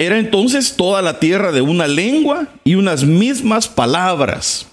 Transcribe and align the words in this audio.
era 0.00 0.18
entonces 0.18 0.76
toda 0.76 1.02
la 1.02 1.20
tierra 1.20 1.52
de 1.52 1.60
una 1.60 1.86
lengua 1.86 2.48
y 2.64 2.76
unas 2.76 3.04
mismas 3.04 3.68
palabras. 3.68 4.66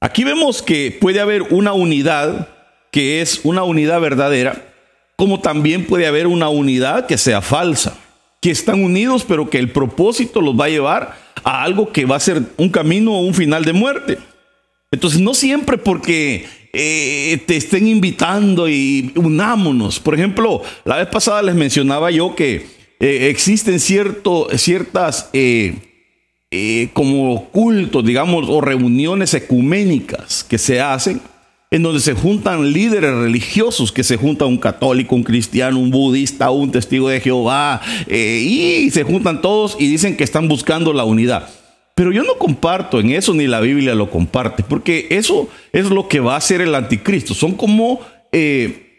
Aquí 0.00 0.24
vemos 0.24 0.60
que 0.60 0.98
puede 1.00 1.20
haber 1.20 1.42
una 1.42 1.72
unidad 1.72 2.48
que 2.90 3.22
es 3.22 3.42
una 3.44 3.62
unidad 3.62 4.00
verdadera, 4.00 4.74
como 5.14 5.38
también 5.38 5.86
puede 5.86 6.08
haber 6.08 6.26
una 6.26 6.48
unidad 6.48 7.06
que 7.06 7.16
sea 7.16 7.42
falsa, 7.42 7.96
que 8.40 8.50
están 8.50 8.82
unidos 8.82 9.24
pero 9.26 9.48
que 9.48 9.60
el 9.60 9.70
propósito 9.70 10.40
los 10.40 10.58
va 10.58 10.64
a 10.64 10.70
llevar 10.70 11.16
a 11.44 11.62
algo 11.62 11.92
que 11.92 12.04
va 12.04 12.16
a 12.16 12.20
ser 12.20 12.42
un 12.56 12.70
camino 12.70 13.12
o 13.12 13.20
un 13.20 13.34
final 13.34 13.64
de 13.64 13.72
muerte. 13.72 14.18
Entonces 14.90 15.20
no 15.20 15.32
siempre 15.32 15.78
porque 15.78 16.48
eh, 16.72 17.40
te 17.46 17.56
estén 17.56 17.86
invitando 17.86 18.68
y 18.68 19.12
unámonos. 19.14 20.00
Por 20.00 20.14
ejemplo, 20.16 20.60
la 20.84 20.96
vez 20.96 21.06
pasada 21.06 21.40
les 21.40 21.54
mencionaba 21.54 22.10
yo 22.10 22.34
que 22.34 22.81
eh, 23.02 23.28
existen 23.28 23.80
cierto, 23.80 24.48
ciertas 24.56 25.28
eh, 25.34 25.74
como 26.94 27.50
cultos, 27.50 28.04
digamos, 28.04 28.46
o 28.48 28.60
reuniones 28.60 29.34
ecuménicas 29.34 30.44
que 30.44 30.56
se 30.56 30.80
hacen 30.80 31.20
en 31.70 31.82
donde 31.82 32.00
se 32.00 32.14
juntan 32.14 32.72
líderes 32.72 33.14
religiosos, 33.14 33.92
que 33.92 34.04
se 34.04 34.16
junta 34.16 34.44
un 34.44 34.58
católico, 34.58 35.14
un 35.14 35.22
cristiano, 35.22 35.78
un 35.78 35.90
budista, 35.90 36.50
un 36.50 36.70
testigo 36.70 37.08
de 37.08 37.20
Jehová, 37.20 37.80
y 38.06 38.90
se 38.90 39.04
juntan 39.04 39.40
todos 39.40 39.76
y 39.78 39.86
dicen 39.86 40.14
que 40.14 40.24
están 40.24 40.48
buscando 40.48 40.92
la 40.92 41.04
unidad. 41.04 41.48
Pero 41.94 42.10
yo 42.10 42.22
no 42.22 42.38
comparto 42.38 43.00
en 43.00 43.10
eso, 43.10 43.34
ni 43.34 43.46
la 43.46 43.60
Biblia 43.60 43.94
lo 43.94 44.10
comparte, 44.10 44.62
porque 44.62 45.08
eso 45.10 45.48
es 45.72 45.90
lo 45.90 46.08
que 46.08 46.20
va 46.20 46.34
a 46.34 46.38
hacer 46.38 46.60
el 46.60 46.74
anticristo. 46.74 47.34
Son 47.34 47.52
como, 47.52 48.00
eh, 48.32 48.91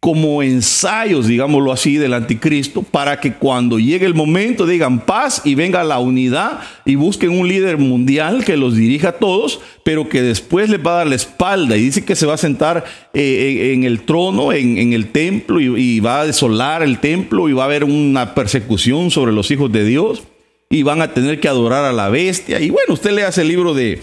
como 0.00 0.42
ensayos, 0.42 1.26
digámoslo 1.26 1.72
así, 1.72 1.98
del 1.98 2.14
anticristo, 2.14 2.82
para 2.82 3.20
que 3.20 3.34
cuando 3.34 3.78
llegue 3.78 4.06
el 4.06 4.14
momento 4.14 4.64
digan 4.64 5.04
paz 5.04 5.42
y 5.44 5.54
venga 5.54 5.84
la 5.84 5.98
unidad 5.98 6.60
y 6.86 6.94
busquen 6.94 7.38
un 7.38 7.46
líder 7.46 7.76
mundial 7.76 8.42
que 8.42 8.56
los 8.56 8.74
dirija 8.76 9.10
a 9.10 9.18
todos, 9.18 9.60
pero 9.84 10.08
que 10.08 10.22
después 10.22 10.70
les 10.70 10.80
va 10.80 10.92
a 10.92 10.98
dar 10.98 11.06
la 11.06 11.16
espalda 11.16 11.76
y 11.76 11.82
dice 11.82 12.02
que 12.02 12.16
se 12.16 12.24
va 12.24 12.34
a 12.34 12.38
sentar 12.38 12.82
eh, 13.12 13.72
en 13.74 13.84
el 13.84 14.00
trono, 14.00 14.54
en, 14.54 14.94
el 14.94 15.08
templo, 15.08 15.60
y, 15.60 15.66
y 15.78 16.00
va 16.00 16.22
a 16.22 16.26
desolar 16.26 16.82
el 16.82 16.98
templo 16.98 17.50
y 17.50 17.52
va 17.52 17.64
a 17.64 17.66
haber 17.66 17.84
una 17.84 18.34
persecución 18.34 19.10
sobre 19.10 19.32
los 19.32 19.50
hijos 19.50 19.70
de 19.70 19.84
Dios 19.84 20.22
y 20.70 20.82
van 20.82 21.02
a 21.02 21.12
tener 21.12 21.40
que 21.40 21.48
adorar 21.48 21.84
a 21.84 21.92
la 21.92 22.08
bestia. 22.08 22.58
Y 22.58 22.70
bueno, 22.70 22.94
usted 22.94 23.10
le 23.10 23.24
hace 23.24 23.42
el 23.42 23.48
libro 23.48 23.74
de, 23.74 24.00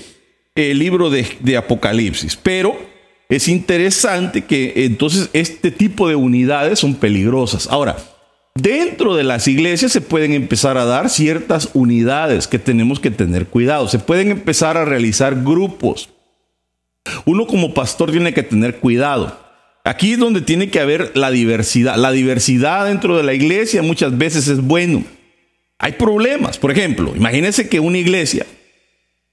el 0.54 0.78
libro 0.78 1.09
de, 1.09 1.26
de 1.39 1.58
Apocalipsis, 1.58 2.36
pero 2.36 2.87
es 3.30 3.47
interesante 3.47 4.45
que 4.45 4.73
entonces 4.86 5.30
este 5.33 5.72
tipo 5.72 6.08
de 6.08 6.16
unidades 6.16 6.80
son 6.80 6.95
peligrosas. 6.95 7.67
Ahora, 7.67 7.97
dentro 8.56 9.16
de 9.16 9.23
las 9.23 9.47
iglesias 9.47 9.92
se 9.92 10.02
pueden 10.02 10.33
empezar 10.33 10.78
a 10.78 10.86
dar 10.86 11.09
ciertas 11.09 11.70
unidades 11.73 12.48
que 12.48 12.59
tenemos 12.59 13.00
que 13.00 13.11
tener 13.11 13.48
cuidado. 13.48 13.88
Se 13.88 14.00
pueden 14.00 14.31
empezar 14.31 14.78
a 14.78 14.86
realizar 14.86 15.44
grupos. 15.44 16.09
Uno 17.25 17.48
como 17.48 17.73
pastor 17.73 18.11
tiene 18.11 18.33
que 18.33 18.44
tener 18.44 18.78
cuidado. 18.78 19.39
Aquí 19.83 20.14
es 20.14 20.20
donde 20.20 20.42
tiene 20.42 20.70
que 20.70 20.80
haber 20.80 21.16
la 21.16 21.31
diversidad. 21.31 21.95
La 21.95 22.11
diversidad 22.11 22.86
dentro 22.88 23.16
de 23.16 23.23
la 23.23 23.33
iglesia 23.33 23.81
muchas 23.81 24.17
veces 24.17 24.48
es 24.48 24.61
bueno 24.61 25.03
hay 25.80 25.94
problemas. 25.94 26.58
Por 26.58 26.72
ejemplo, 26.72 27.14
imagínense 27.16 27.70
que 27.70 27.80
una 27.80 27.98
iglesia, 27.98 28.45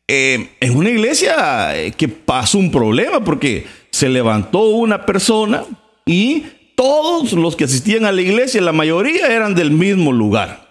eh, 0.06 0.48
en 0.60 0.76
una 0.76 0.90
iglesia 0.90 1.76
eh, 1.76 1.92
que 1.92 2.08
pasó 2.08 2.58
un 2.58 2.70
problema 2.70 3.24
porque 3.24 3.66
se 4.04 4.10
levantó 4.10 4.64
una 4.64 5.06
persona 5.06 5.64
y 6.04 6.44
todos 6.74 7.32
los 7.32 7.56
que 7.56 7.64
asistían 7.64 8.04
a 8.04 8.12
la 8.12 8.20
iglesia, 8.20 8.60
la 8.60 8.72
mayoría 8.72 9.28
eran 9.28 9.54
del 9.54 9.70
mismo 9.70 10.12
lugar. 10.12 10.68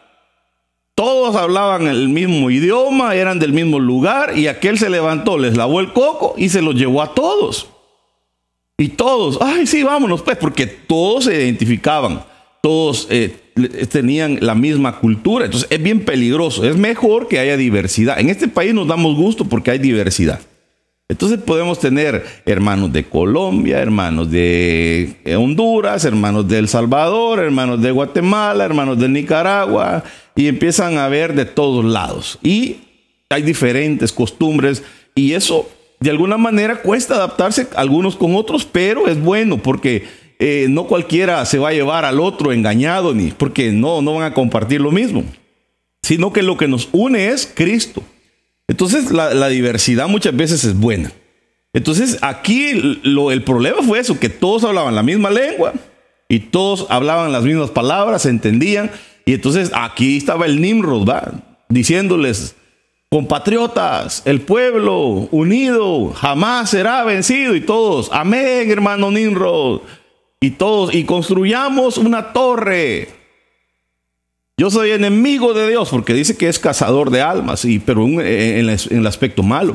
Todos 0.93 1.35
hablaban 1.35 1.87
el 1.87 2.09
mismo 2.09 2.51
idioma, 2.51 3.15
eran 3.15 3.39
del 3.39 3.51
mismo 3.51 3.79
lugar 3.79 4.37
y 4.37 4.45
aquel 4.45 4.77
se 4.77 4.87
levantó, 4.87 5.39
les 5.39 5.57
lavó 5.57 5.79
el 5.79 5.93
coco 5.93 6.35
y 6.37 6.49
se 6.49 6.61
los 6.61 6.75
llevó 6.75 7.01
a 7.01 7.15
todos. 7.15 7.69
Y 8.77 8.89
todos, 8.89 9.39
ay, 9.41 9.65
sí, 9.65 9.81
vámonos 9.81 10.21
pues, 10.21 10.37
porque 10.37 10.67
todos 10.67 11.23
se 11.23 11.33
identificaban, 11.33 12.23
todos 12.61 13.07
eh, 13.09 13.35
tenían 13.89 14.37
la 14.41 14.53
misma 14.53 14.99
cultura. 14.99 15.45
Entonces 15.45 15.67
es 15.71 15.81
bien 15.81 16.05
peligroso. 16.05 16.63
Es 16.65 16.75
mejor 16.75 17.27
que 17.27 17.39
haya 17.39 17.57
diversidad. 17.57 18.19
En 18.19 18.29
este 18.29 18.47
país 18.47 18.75
nos 18.75 18.87
damos 18.87 19.15
gusto 19.15 19.45
porque 19.45 19.71
hay 19.71 19.79
diversidad. 19.79 20.39
Entonces 21.13 21.37
podemos 21.37 21.77
tener 21.77 22.25
hermanos 22.43 22.91
de 22.91 23.03
Colombia, 23.03 23.77
hermanos 23.79 24.31
de 24.31 25.15
Honduras, 25.37 26.05
hermanos 26.05 26.47
de 26.47 26.57
El 26.57 26.67
Salvador, 26.67 27.37
hermanos 27.37 27.79
de 27.83 27.91
Guatemala, 27.91 28.65
hermanos 28.65 28.97
de 28.97 29.09
Nicaragua, 29.09 30.03
y 30.35 30.47
empiezan 30.47 30.97
a 30.97 31.07
ver 31.09 31.35
de 31.35 31.45
todos 31.45 31.85
lados. 31.85 32.39
Y 32.41 32.77
hay 33.29 33.43
diferentes 33.43 34.11
costumbres 34.11 34.81
y 35.13 35.33
eso 35.33 35.69
de 35.99 36.09
alguna 36.09 36.37
manera 36.37 36.81
cuesta 36.81 37.13
adaptarse 37.13 37.67
algunos 37.75 38.15
con 38.15 38.35
otros, 38.35 38.65
pero 38.65 39.07
es 39.07 39.21
bueno 39.21 39.59
porque 39.59 40.07
eh, 40.39 40.65
no 40.67 40.87
cualquiera 40.87 41.45
se 41.45 41.59
va 41.59 41.69
a 41.69 41.73
llevar 41.73 42.05
al 42.05 42.19
otro 42.19 42.51
engañado, 42.51 43.13
ni 43.13 43.29
porque 43.29 43.71
no, 43.71 44.01
no 44.01 44.15
van 44.15 44.31
a 44.31 44.33
compartir 44.33 44.81
lo 44.81 44.91
mismo, 44.91 45.23
sino 46.01 46.33
que 46.33 46.41
lo 46.41 46.57
que 46.57 46.67
nos 46.67 46.89
une 46.91 47.27
es 47.27 47.45
Cristo. 47.53 48.01
Entonces 48.67 49.11
la, 49.11 49.47
diversidad 49.49 50.07
muchas 50.07 50.35
veces 50.35 50.63
es 50.63 50.77
buena. 50.77 51.11
Entonces 51.73 52.19
aquí 52.21 52.99
lo, 53.03 53.31
el 53.31 53.43
problema 53.43 53.81
fue 53.81 53.99
eso, 53.99 54.19
que 54.19 54.29
todos 54.29 54.63
hablaban 54.63 54.95
la 54.95 55.03
misma 55.03 55.29
lengua 55.29 55.73
y 56.29 56.39
todos 56.39 56.87
hablaban 56.89 57.31
las 57.31 57.43
mismas 57.43 57.71
palabras, 57.71 58.23
se 58.23 58.29
entendían. 58.29 58.91
Y 59.25 59.33
entonces 59.33 59.71
aquí 59.73 60.17
estaba 60.17 60.45
el 60.45 60.61
Nimrod, 60.61 61.09
diciéndoles, 61.69 62.55
compatriotas, 63.09 64.23
el 64.25 64.41
pueblo 64.41 65.27
unido 65.29 66.11
jamás 66.13 66.71
será 66.71 67.03
vencido. 67.03 67.55
Y 67.55 67.61
todos, 67.61 68.09
amén, 68.11 68.71
hermano 68.71 69.11
Nimrod 69.11 69.81
y 70.43 70.51
todos, 70.51 70.93
y 70.93 71.03
construyamos 71.05 71.97
una 71.97 72.33
torre. 72.33 73.22
Yo 74.55 74.69
soy 74.69 74.91
enemigo 74.91 75.53
de 75.53 75.67
Dios 75.69 75.89
porque 75.89 76.13
dice 76.13 76.37
que 76.37 76.47
es 76.47 76.59
cazador 76.59 77.09
de 77.09 77.21
almas, 77.21 77.65
y, 77.65 77.79
pero 77.79 78.05
en, 78.05 78.69
el 78.69 79.07
aspecto 79.07 79.41
malo. 79.41 79.73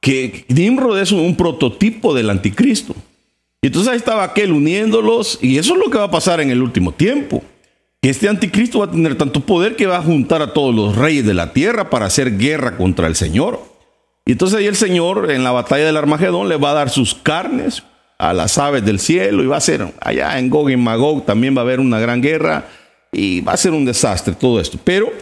Que 0.00 0.44
Nimrod 0.48 0.98
es 0.98 1.10
un, 1.10 1.34
prototipo 1.36 2.12
del 2.12 2.28
anticristo. 2.28 2.94
Y 3.62 3.68
entonces 3.68 3.90
ahí 3.90 3.96
estaba 3.96 4.24
aquel 4.24 4.52
uniéndolos, 4.52 5.38
y 5.40 5.56
eso 5.56 5.74
es 5.74 5.80
lo 5.80 5.90
que 5.90 5.96
va 5.96 6.04
a 6.04 6.10
pasar 6.10 6.40
en 6.40 6.50
el 6.50 6.60
último 6.60 6.92
tiempo. 6.92 7.42
Que 8.02 8.10
este 8.10 8.28
anticristo 8.28 8.80
va 8.80 8.84
a 8.84 8.90
tener 8.90 9.16
tanto 9.16 9.40
poder 9.40 9.74
que 9.74 9.86
va 9.86 9.96
a 9.96 10.02
juntar 10.02 10.42
a 10.42 10.52
todos 10.52 10.74
los 10.74 10.94
reyes 10.94 11.24
de 11.24 11.32
la 11.32 11.54
tierra 11.54 11.88
para 11.88 12.04
hacer 12.04 12.36
guerra 12.36 12.76
contra 12.76 13.06
el 13.06 13.16
Señor. 13.16 13.62
Y 14.26 14.32
entonces 14.32 14.58
ahí 14.58 14.66
el 14.66 14.76
Señor 14.76 15.30
en 15.30 15.42
la 15.42 15.52
batalla 15.52 15.86
del 15.86 15.96
Armagedón 15.96 16.50
le 16.50 16.56
va 16.56 16.72
a 16.72 16.74
dar 16.74 16.90
sus 16.90 17.14
carnes 17.14 17.82
a 18.18 18.34
las 18.34 18.58
aves 18.58 18.84
del 18.84 18.98
cielo 18.98 19.42
y 19.42 19.46
va 19.46 19.56
a 19.56 19.62
ser 19.62 19.94
allá 20.00 20.38
en 20.38 20.50
Gog 20.50 20.70
y 20.70 20.76
Magog 20.76 21.24
también 21.24 21.56
va 21.56 21.60
a 21.60 21.64
haber 21.64 21.80
una 21.80 21.98
gran 21.98 22.20
guerra 22.20 22.66
y 23.14 23.40
va 23.40 23.52
a 23.52 23.56
ser 23.56 23.72
un 23.72 23.84
desastre 23.84 24.34
todo 24.34 24.60
esto. 24.60 24.78
Pero, 24.82 25.12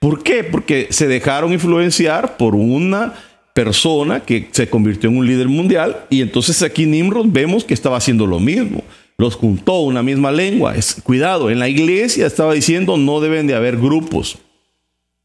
¿por 0.00 0.22
qué? 0.22 0.42
Porque 0.44 0.88
se 0.90 1.06
dejaron 1.06 1.52
influenciar 1.52 2.36
por 2.36 2.54
una 2.54 3.14
persona 3.52 4.20
que 4.20 4.48
se 4.50 4.68
convirtió 4.68 5.08
en 5.08 5.16
un 5.16 5.26
líder 5.26 5.48
mundial 5.48 6.06
y 6.10 6.20
entonces 6.22 6.62
aquí 6.62 6.86
Nimrod 6.86 7.26
vemos 7.28 7.64
que 7.64 7.74
estaba 7.74 7.96
haciendo 7.96 8.26
lo 8.26 8.40
mismo. 8.40 8.82
Los 9.16 9.36
juntó 9.36 9.80
una 9.80 10.02
misma 10.02 10.32
lengua. 10.32 10.74
Es, 10.74 10.96
cuidado, 11.04 11.50
en 11.50 11.60
la 11.60 11.68
iglesia 11.68 12.26
estaba 12.26 12.52
diciendo 12.52 12.96
no 12.96 13.20
deben 13.20 13.46
de 13.46 13.54
haber 13.54 13.76
grupos. 13.76 14.38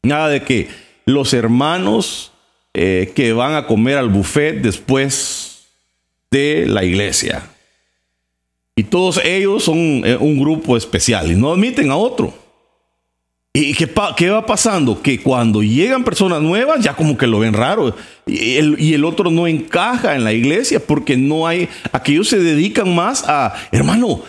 Nada 0.02 0.28
de 0.28 0.42
que 0.42 0.68
los 1.06 1.34
hermanos 1.34 2.30
eh, 2.72 3.12
que 3.16 3.32
van 3.32 3.56
a 3.56 3.66
comer 3.66 3.98
al 3.98 4.10
buffet 4.10 4.62
después 4.62 5.66
de 6.30 6.66
la 6.68 6.84
iglesia. 6.84 7.42
Y 8.76 8.84
todos 8.84 9.20
ellos 9.24 9.64
son 9.64 9.76
eh, 10.04 10.16
un 10.18 10.38
grupo 10.38 10.76
especial 10.76 11.30
y 11.30 11.34
no 11.34 11.52
admiten 11.52 11.90
a 11.90 11.96
otro. 11.96 12.32
¿Y 13.52 13.74
qué, 13.74 14.30
va 14.30 14.46
pasando? 14.46 15.02
Que 15.02 15.20
cuando 15.20 15.60
llegan 15.60 16.04
personas 16.04 16.40
nuevas 16.40 16.84
ya 16.84 16.94
como 16.94 17.18
que 17.18 17.26
lo 17.26 17.40
ven 17.40 17.52
raro 17.52 17.96
y 18.24 18.92
el, 18.92 19.04
otro 19.04 19.28
no 19.28 19.48
encaja 19.48 20.14
en 20.14 20.22
la 20.22 20.32
iglesia 20.32 20.78
porque 20.78 21.16
no 21.16 21.48
hay, 21.48 21.68
aquellos 21.90 22.28
se 22.28 22.38
dedican 22.38 22.94
más 22.94 23.24
a, 23.26 23.54
hermano, 23.72 24.22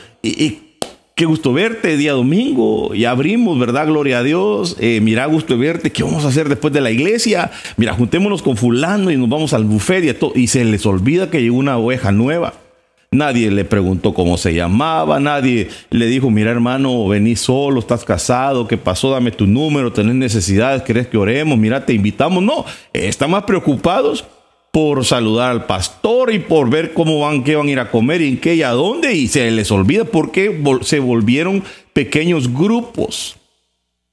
qué 1.21 1.25
gusto 1.25 1.53
verte 1.53 1.97
día 1.97 2.13
domingo, 2.13 2.95
y 2.95 3.05
abrimos, 3.05 3.59
¿verdad? 3.59 3.85
Gloria 3.85 4.17
a 4.17 4.23
Dios, 4.23 4.75
eh, 4.79 5.01
mira, 5.03 5.27
gusto 5.27 5.55
verte, 5.55 5.91
¿qué 5.91 6.01
vamos 6.01 6.25
a 6.25 6.29
hacer 6.29 6.49
después 6.49 6.73
de 6.73 6.81
la 6.81 6.89
iglesia? 6.89 7.51
Mira, 7.77 7.93
juntémonos 7.93 8.41
con 8.41 8.57
fulano 8.57 9.11
y 9.11 9.17
nos 9.17 9.29
vamos 9.29 9.53
al 9.53 9.65
buffet 9.65 10.03
y, 10.03 10.13
todo, 10.15 10.31
y 10.33 10.47
se 10.47 10.65
les 10.65 10.83
olvida 10.88 11.29
que 11.29 11.39
llegó 11.39 11.57
una 11.57 11.77
oveja 11.77 12.11
nueva. 12.11 12.55
Nadie 13.13 13.51
le 13.51 13.65
preguntó 13.65 14.13
cómo 14.13 14.37
se 14.37 14.53
llamaba, 14.53 15.19
nadie 15.19 15.67
le 15.89 16.05
dijo, 16.05 16.29
mira 16.29 16.49
hermano, 16.49 17.09
vení 17.09 17.35
solo, 17.35 17.81
estás 17.81 18.05
casado, 18.05 18.69
¿qué 18.69 18.77
pasó? 18.77 19.11
Dame 19.11 19.31
tu 19.31 19.47
número, 19.47 19.91
tenés 19.91 20.15
necesidades, 20.15 20.83
querés 20.83 21.07
que 21.07 21.17
oremos, 21.17 21.57
mira, 21.57 21.85
te 21.85 21.91
invitamos. 21.91 22.41
No, 22.41 22.63
están 22.93 23.31
más 23.31 23.43
preocupados 23.43 24.23
por 24.71 25.03
saludar 25.03 25.51
al 25.51 25.65
pastor 25.65 26.33
y 26.33 26.39
por 26.39 26.69
ver 26.69 26.93
cómo 26.93 27.19
van, 27.19 27.43
qué 27.43 27.57
van 27.57 27.67
a 27.67 27.71
ir 27.71 27.79
a 27.81 27.91
comer 27.91 28.21
y 28.21 28.29
en 28.29 28.37
qué 28.37 28.55
y 28.55 28.63
a 28.63 28.69
dónde, 28.69 29.13
y 29.13 29.27
se 29.27 29.51
les 29.51 29.69
olvida 29.71 30.05
porque 30.05 30.61
se 30.83 30.99
volvieron 31.01 31.65
pequeños 31.91 32.53
grupos. 32.53 33.35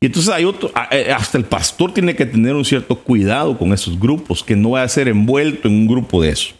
Y 0.00 0.06
entonces 0.06 0.34
hay 0.34 0.44
otro, 0.44 0.72
eh, 0.90 1.12
hasta 1.16 1.38
el 1.38 1.44
pastor 1.44 1.94
tiene 1.94 2.16
que 2.16 2.26
tener 2.26 2.56
un 2.56 2.64
cierto 2.64 2.96
cuidado 2.96 3.56
con 3.56 3.72
esos 3.72 3.96
grupos, 3.96 4.42
que 4.42 4.56
no 4.56 4.70
vaya 4.70 4.86
a 4.86 4.88
ser 4.88 5.06
envuelto 5.06 5.68
en 5.68 5.74
un 5.74 5.86
grupo 5.86 6.20
de 6.20 6.30
eso. 6.30 6.57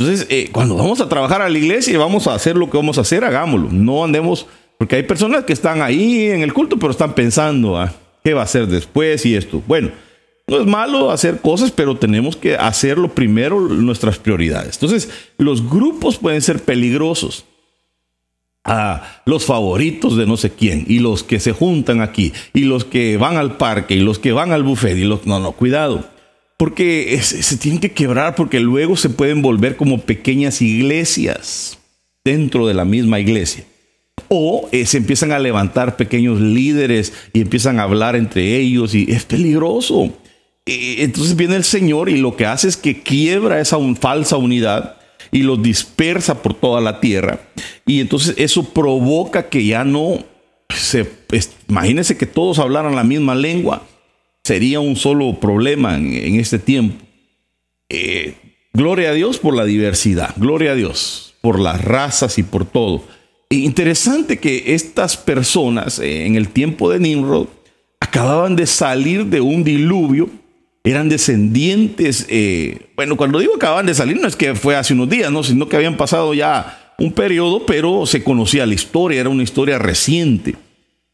Entonces, 0.00 0.26
eh, 0.30 0.48
cuando 0.50 0.76
vamos 0.76 0.98
a 1.02 1.10
trabajar 1.10 1.42
a 1.42 1.50
la 1.50 1.58
iglesia 1.58 1.92
y 1.92 1.96
vamos 1.98 2.26
a 2.26 2.32
hacer 2.32 2.56
lo 2.56 2.70
que 2.70 2.78
vamos 2.78 2.96
a 2.96 3.02
hacer, 3.02 3.22
hagámoslo. 3.22 3.68
No 3.70 4.02
andemos, 4.02 4.46
porque 4.78 4.96
hay 4.96 5.02
personas 5.02 5.44
que 5.44 5.52
están 5.52 5.82
ahí 5.82 6.30
en 6.30 6.40
el 6.40 6.54
culto, 6.54 6.78
pero 6.78 6.90
están 6.90 7.14
pensando, 7.14 7.78
ah, 7.78 7.92
¿qué 8.24 8.32
va 8.32 8.40
a 8.40 8.44
hacer 8.44 8.66
después 8.66 9.26
y 9.26 9.36
esto? 9.36 9.62
Bueno, 9.66 9.90
no 10.46 10.58
es 10.58 10.66
malo 10.66 11.10
hacer 11.10 11.42
cosas, 11.42 11.70
pero 11.70 11.98
tenemos 11.98 12.34
que 12.34 12.56
hacerlo 12.56 13.14
primero 13.14 13.60
nuestras 13.60 14.18
prioridades. 14.18 14.76
Entonces, 14.76 15.10
los 15.36 15.68
grupos 15.68 16.16
pueden 16.16 16.40
ser 16.40 16.62
peligrosos 16.62 17.44
a 18.64 19.20
los 19.26 19.44
favoritos 19.44 20.16
de 20.16 20.24
no 20.24 20.38
sé 20.38 20.50
quién 20.50 20.86
y 20.88 21.00
los 21.00 21.24
que 21.24 21.40
se 21.40 21.52
juntan 21.52 22.00
aquí 22.00 22.32
y 22.54 22.60
los 22.60 22.86
que 22.86 23.18
van 23.18 23.36
al 23.36 23.58
parque 23.58 23.96
y 23.96 24.00
los 24.00 24.18
que 24.18 24.32
van 24.32 24.52
al 24.52 24.62
buffet 24.62 24.96
y 24.96 25.04
los 25.04 25.26
no 25.26 25.40
no 25.40 25.52
cuidado 25.52 26.04
porque 26.60 27.18
se 27.22 27.56
tienen 27.56 27.80
que 27.80 27.92
quebrar 27.92 28.34
porque 28.34 28.60
luego 28.60 28.94
se 28.94 29.08
pueden 29.08 29.40
volver 29.40 29.76
como 29.76 30.02
pequeñas 30.02 30.60
iglesias 30.60 31.78
dentro 32.22 32.66
de 32.66 32.74
la 32.74 32.84
misma 32.84 33.18
iglesia 33.18 33.64
o 34.28 34.68
eh, 34.70 34.84
se 34.84 34.98
empiezan 34.98 35.32
a 35.32 35.38
levantar 35.38 35.96
pequeños 35.96 36.38
líderes 36.38 37.14
y 37.32 37.40
empiezan 37.40 37.80
a 37.80 37.84
hablar 37.84 38.14
entre 38.14 38.58
ellos 38.58 38.94
y 38.94 39.10
es 39.10 39.24
peligroso 39.24 40.12
entonces 40.66 41.34
viene 41.34 41.56
el 41.56 41.64
Señor 41.64 42.10
y 42.10 42.18
lo 42.18 42.36
que 42.36 42.44
hace 42.44 42.68
es 42.68 42.76
que 42.76 43.02
quiebra 43.02 43.58
esa 43.58 43.78
falsa 43.98 44.36
unidad 44.36 44.96
y 45.32 45.42
los 45.42 45.62
dispersa 45.62 46.42
por 46.42 46.52
toda 46.52 46.82
la 46.82 47.00
tierra. 47.00 47.40
Y 47.86 48.00
entonces 48.00 48.34
eso 48.36 48.64
provoca 48.64 49.48
que 49.48 49.64
ya 49.64 49.82
no 49.84 50.22
se... 50.68 51.10
Imagínense 51.68 52.18
que 52.18 52.26
todos 52.26 52.58
hablaran 52.58 52.94
la 52.94 53.04
misma 53.04 53.34
lengua. 53.34 53.82
Sería 54.50 54.80
un 54.80 54.96
solo 54.96 55.38
problema 55.38 55.94
en, 55.94 56.40
este 56.40 56.58
tiempo. 56.58 56.96
Eh, 57.88 58.34
gloria 58.72 59.10
a 59.10 59.12
Dios 59.12 59.38
por 59.38 59.54
la 59.54 59.64
diversidad. 59.64 60.34
Gloria 60.36 60.72
a 60.72 60.74
Dios 60.74 61.36
por 61.40 61.60
las 61.60 61.84
razas 61.84 62.36
y 62.36 62.42
por 62.42 62.64
todo. 62.64 63.04
E 63.48 63.58
interesante 63.58 64.40
que 64.40 64.74
estas 64.74 65.16
personas 65.16 66.00
eh, 66.00 66.26
en 66.26 66.34
el 66.34 66.48
tiempo 66.48 66.90
de 66.90 66.98
Nimrod 66.98 67.46
acababan 68.00 68.56
de 68.56 68.66
salir 68.66 69.26
de 69.26 69.40
un 69.40 69.62
diluvio 69.62 70.28
eran 70.82 71.08
descendientes, 71.08 72.26
eh, 72.28 72.90
bueno, 72.96 73.16
cuando 73.16 73.38
digo 73.38 73.54
acaban 73.54 73.86
de 73.86 73.94
salir, 73.94 74.20
no 74.20 74.26
es 74.26 74.34
que 74.34 74.56
fue 74.56 74.74
hace 74.74 74.94
unos 74.94 75.08
días, 75.08 75.30
¿no? 75.30 75.44
sino 75.44 75.68
que 75.68 75.76
habían 75.76 75.96
pasado 75.96 76.34
ya 76.34 76.92
un 76.98 77.12
periodo, 77.12 77.66
pero 77.66 78.04
se 78.04 78.24
conocía 78.24 78.66
la 78.66 78.74
historia, 78.74 79.20
era 79.20 79.28
una 79.28 79.44
historia 79.44 79.78
reciente. 79.78 80.56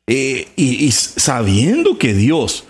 Eh, 0.06 0.48
y, 0.56 0.90
sabiendo 0.90 1.98
que 1.98 2.14
Dios 2.14 2.64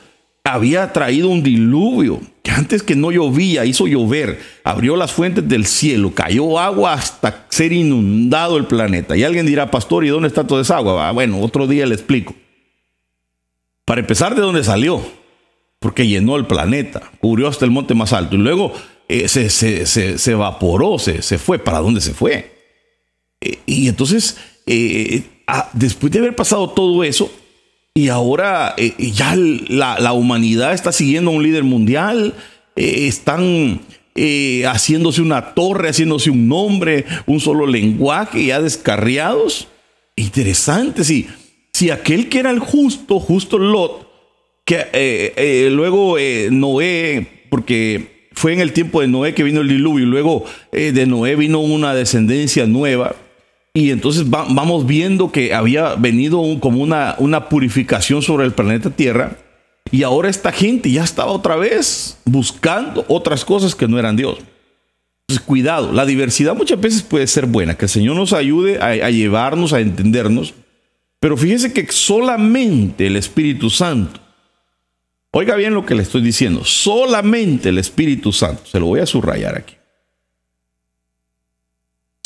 había 0.46 0.93
traído 0.93 1.28
un 1.28 1.43
diluvio, 1.43 2.20
que 2.43 2.50
antes 2.50 2.82
que 2.82 2.96
no 2.96 3.10
llovía, 3.10 3.64
hizo 3.64 3.87
llover, 3.87 4.40
abrió 4.64 4.96
las 4.96 5.12
fuentes 5.12 5.48
del 5.48 5.66
cielo, 5.66 6.12
cayó 6.14 6.58
agua 6.58 6.94
hasta 6.94 7.46
ser 7.48 7.72
inundado 7.72 8.56
el 8.56 8.66
planeta. 8.66 9.16
Y 9.16 9.25
alguien 9.25 9.46
dirá, 9.46 9.70
pastor, 9.70 10.04
¿y 10.04 10.08
dónde 10.08 10.28
está 10.28 10.46
toda 10.46 10.62
esa 10.62 10.76
agua? 10.76 11.08
Ah, 11.08 11.12
bueno, 11.12 11.40
otro 11.40 11.66
día 11.66 11.87
le 11.87 11.94
explico. 11.94 12.34
Para 13.84 14.00
empezar, 14.00 14.34
¿de 14.34 14.40
dónde 14.40 14.64
salió? 14.64 15.02
porque 15.87 16.06
llenó 16.06 16.37
el 16.37 16.46
planeta, 16.46 17.12
cubrió 17.20 17.49
hasta 17.49 17.64
el 17.64 17.70
monte 17.70 17.94
más 17.94 18.12
alto 18.12 18.37
y 18.37 18.38
luego 18.38 18.72
eh, 19.08 19.28
se, 19.28 20.32
evaporó, 20.32 20.99
se, 20.99 21.38
fue. 21.38 21.58
¿Para 21.58 21.78
dónde 21.78 22.00
se 22.00 22.12
fue? 22.12 22.56
Eh, 23.40 23.58
y 23.66 23.88
entonces, 23.88 24.37
eh, 24.66 25.22
ah, 25.46 25.70
después 25.75 26.12
de 26.12 26.19
haber 26.19 26.34
pasado 26.34 26.70
todo 26.70 27.04
eso, 27.04 27.31
y 27.96 28.08
ahora 28.10 28.76
ya 28.98 29.34
la, 29.34 30.12
humanidad 30.12 30.75
está 30.75 30.93
siguiendo 30.93 31.31
a 31.31 31.34
un 31.34 31.43
líder 31.43 31.64
mundial, 31.64 32.34
están 32.76 33.81
haciéndose 34.66 35.22
una 35.22 35.54
torre, 35.54 35.88
haciéndose 35.88 36.31
un 36.31 36.46
nombre, 36.46 37.06
un 37.26 37.40
solo 37.40 37.66
lenguaje, 37.66 38.44
ya 38.44 38.60
descarriados. 38.60 39.69
Interesante, 40.14 41.04
si, 41.04 41.26
si 41.72 41.90
aquel 41.90 42.28
que 42.28 42.38
era 42.38 42.50
el 42.50 42.58
justo, 42.58 43.19
justo 43.19 43.58
Lot, 43.58 44.06
que 44.66 44.87
eh, 44.92 45.32
eh, 45.37 45.69
luego 45.70 46.19
eh, 46.19 46.49
Noé, 46.50 47.44
porque 47.49 48.28
fue 48.32 48.52
en 48.52 48.60
el 48.60 48.72
tiempo 48.72 49.00
de 49.00 49.08
Noé 49.08 49.32
que 49.32 49.44
vino 49.44 49.62
el 49.62 49.69
diluvio, 49.69 50.04
y 50.04 50.08
luego 50.08 50.44
de 50.72 51.06
Noé 51.06 51.37
vino 51.37 51.60
una 51.60 51.94
descendencia 51.94 52.66
nueva. 52.66 53.14
Y 53.76 53.90
entonces 53.90 54.31
vamos 54.31 54.87
viendo 54.87 55.31
que 55.31 55.52
había 55.52 55.96
venido 55.96 56.43
como 56.61 56.82
una, 56.82 57.14
una 57.19 57.50
purificación 57.50 58.23
sobre 58.23 58.46
el 58.46 58.52
planeta 58.52 58.88
Tierra. 58.88 59.37
Y 59.90 60.02
ahora 60.02 60.31
esta 60.31 60.50
gente 60.50 60.90
ya 60.90 61.05
estaba 61.05 61.31
otra 61.31 61.56
vez 61.56 62.17
buscando 62.25 63.05
otras 63.08 63.44
cosas 63.44 63.75
que 63.75 63.87
no 63.87 63.99
eran 63.99 64.17
Dios. 64.17 64.38
Entonces, 65.28 65.46
cuidado, 65.46 65.93
la 65.93 66.06
diversidad 66.06 66.56
muchas 66.56 66.81
veces 66.81 67.02
puede 67.02 67.26
ser 67.26 67.44
buena, 67.44 67.76
que 67.76 67.84
el 67.84 67.90
Señor 67.90 68.17
nos 68.17 68.32
ayude 68.32 68.78
a, 68.78 68.87
a 68.87 69.11
llevarnos, 69.11 69.75
a 69.75 69.81
entendernos. 69.81 70.55
Pero 71.20 71.37
fíjese 71.37 71.75
que 71.75 71.87
solamente 71.93 73.06
el 73.06 73.17
Espíritu 73.17 73.69
Santo 73.69 74.20
Oiga 75.37 75.55
bien 75.55 75.75
lo 75.75 75.84
que 75.84 75.94
le 75.94 76.00
estoy 76.00 76.23
diciendo. 76.23 76.64
Solamente 76.64 77.69
el 77.69 77.76
Espíritu 77.76 78.32
Santo, 78.32 78.62
se 78.64 78.81
lo 78.81 78.87
voy 78.87 79.00
a 79.00 79.06
subrayar 79.06 79.55
aquí. 79.55 79.75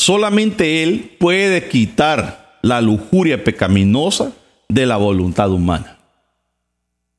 Solamente 0.01 0.83
Él 0.83 1.15
puede 1.19 1.69
quitar 1.69 2.59
la 2.63 2.81
lujuria 2.81 3.45
pecaminosa 3.45 4.33
de 4.67 4.87
la 4.87 4.97
voluntad 4.97 5.53
humana. 5.53 5.99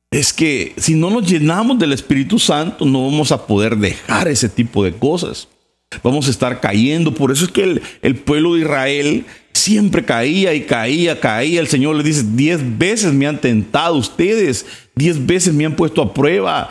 Es 0.10 0.34
que 0.34 0.74
si 0.78 0.96
no 0.96 1.12
nos 1.12 1.30
llenamos 1.30 1.78
del 1.78 1.94
Espíritu 1.94 2.40
Santo, 2.40 2.84
no 2.84 3.06
vamos 3.06 3.32
a 3.32 3.46
poder 3.46 3.78
dejar 3.78 4.28
ese 4.28 4.50
tipo 4.50 4.84
de 4.84 4.94
cosas. 4.94 5.48
Vamos 6.04 6.28
a 6.28 6.32
estar 6.32 6.60
cayendo. 6.60 7.14
Por 7.14 7.32
eso 7.32 7.46
es 7.46 7.52
que 7.52 7.82
el, 8.02 8.16
pueblo 8.16 8.56
de 8.56 8.62
Israel 8.62 9.26
siempre 9.54 10.06
caía 10.06 10.54
y 10.54 10.62
caía, 10.62 11.20
caía. 11.20 11.60
El 11.60 11.68
Señor 11.68 11.96
le 11.96 12.04
dice, 12.04 12.24
diez 12.34 12.62
veces 12.78 13.14
me 13.14 13.28
han 13.28 13.40
tentado 13.40 13.96
ustedes, 13.96 14.66
diez 14.96 15.26
veces 15.26 15.54
me 15.54 15.66
han 15.66 15.76
puesto 15.76 16.02
a 16.02 16.14
prueba. 16.14 16.70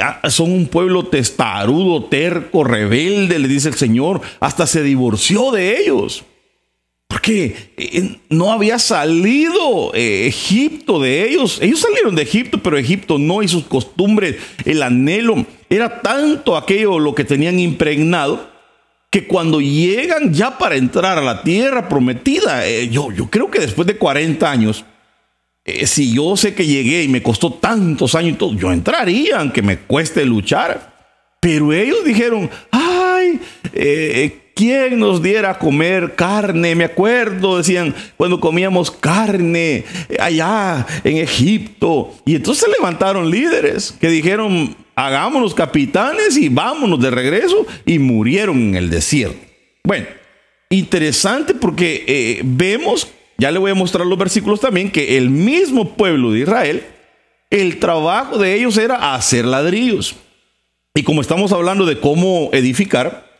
Ah, 0.00 0.30
son 0.30 0.52
un 0.52 0.66
pueblo 0.66 1.06
testarudo, 1.06 2.04
terco, 2.04 2.64
rebelde, 2.64 3.38
le 3.38 3.48
dice 3.48 3.68
el 3.68 3.74
Señor. 3.74 4.20
Hasta 4.40 4.66
se 4.66 4.82
divorció 4.82 5.50
de 5.50 5.80
ellos. 5.80 6.24
Porque 7.14 7.54
eh, 7.76 8.16
no 8.28 8.50
había 8.50 8.76
salido 8.80 9.94
eh, 9.94 10.26
Egipto 10.26 11.00
de 11.00 11.28
ellos. 11.28 11.60
Ellos 11.62 11.78
salieron 11.78 12.16
de 12.16 12.22
Egipto, 12.22 12.58
pero 12.60 12.76
Egipto 12.76 13.18
no 13.18 13.40
y 13.40 13.46
sus 13.46 13.66
costumbres, 13.66 14.34
el 14.64 14.82
anhelo, 14.82 15.46
era 15.70 16.02
tanto 16.02 16.56
aquello 16.56 16.98
lo 16.98 17.14
que 17.14 17.22
tenían 17.22 17.60
impregnado 17.60 18.52
que 19.10 19.28
cuando 19.28 19.60
llegan 19.60 20.34
ya 20.34 20.58
para 20.58 20.74
entrar 20.74 21.16
a 21.16 21.22
la 21.22 21.44
tierra 21.44 21.88
prometida, 21.88 22.66
eh, 22.66 22.88
yo, 22.88 23.12
yo 23.12 23.30
creo 23.30 23.48
que 23.48 23.60
después 23.60 23.86
de 23.86 23.96
40 23.96 24.50
años, 24.50 24.84
eh, 25.64 25.86
si 25.86 26.12
yo 26.12 26.36
sé 26.36 26.52
que 26.52 26.66
llegué 26.66 27.04
y 27.04 27.08
me 27.08 27.22
costó 27.22 27.52
tantos 27.52 28.16
años 28.16 28.32
y 28.32 28.38
todo, 28.38 28.56
yo 28.56 28.72
entraría, 28.72 29.38
aunque 29.38 29.62
me 29.62 29.78
cueste 29.78 30.24
luchar. 30.24 30.92
Pero 31.38 31.72
ellos 31.72 32.04
dijeron, 32.04 32.50
ay, 32.72 33.40
eh, 33.72 34.43
¿quién 34.54 34.98
nos 34.98 35.22
diera 35.22 35.50
a 35.50 35.58
comer 35.58 36.14
carne? 36.14 36.74
Me 36.74 36.84
acuerdo, 36.84 37.58
decían, 37.58 37.94
cuando 38.16 38.40
comíamos 38.40 38.90
carne 38.90 39.84
allá 40.18 40.86
en 41.02 41.18
Egipto. 41.18 42.14
Y 42.24 42.36
entonces 42.36 42.64
se 42.64 42.70
levantaron 42.70 43.30
líderes 43.30 43.92
que 44.00 44.08
dijeron, 44.08 44.76
hagámonos 44.94 45.54
capitanes 45.54 46.36
y 46.36 46.48
vámonos 46.48 47.00
de 47.00 47.10
regreso 47.10 47.66
y 47.84 47.98
murieron 47.98 48.56
en 48.56 48.74
el 48.76 48.90
desierto. 48.90 49.38
Bueno, 49.82 50.06
interesante 50.70 51.54
porque 51.54 52.04
eh, 52.06 52.40
vemos, 52.44 53.08
ya 53.36 53.50
le 53.50 53.58
voy 53.58 53.72
a 53.72 53.74
mostrar 53.74 54.06
los 54.06 54.18
versículos 54.18 54.60
también, 54.60 54.90
que 54.90 55.16
el 55.18 55.30
mismo 55.30 55.94
pueblo 55.94 56.32
de 56.32 56.40
Israel, 56.40 56.84
el 57.50 57.78
trabajo 57.78 58.38
de 58.38 58.54
ellos 58.54 58.78
era 58.78 59.14
hacer 59.14 59.44
ladrillos. 59.44 60.16
Y 60.94 61.02
como 61.02 61.20
estamos 61.20 61.52
hablando 61.52 61.86
de 61.86 61.98
cómo 61.98 62.50
edificar, 62.52 63.33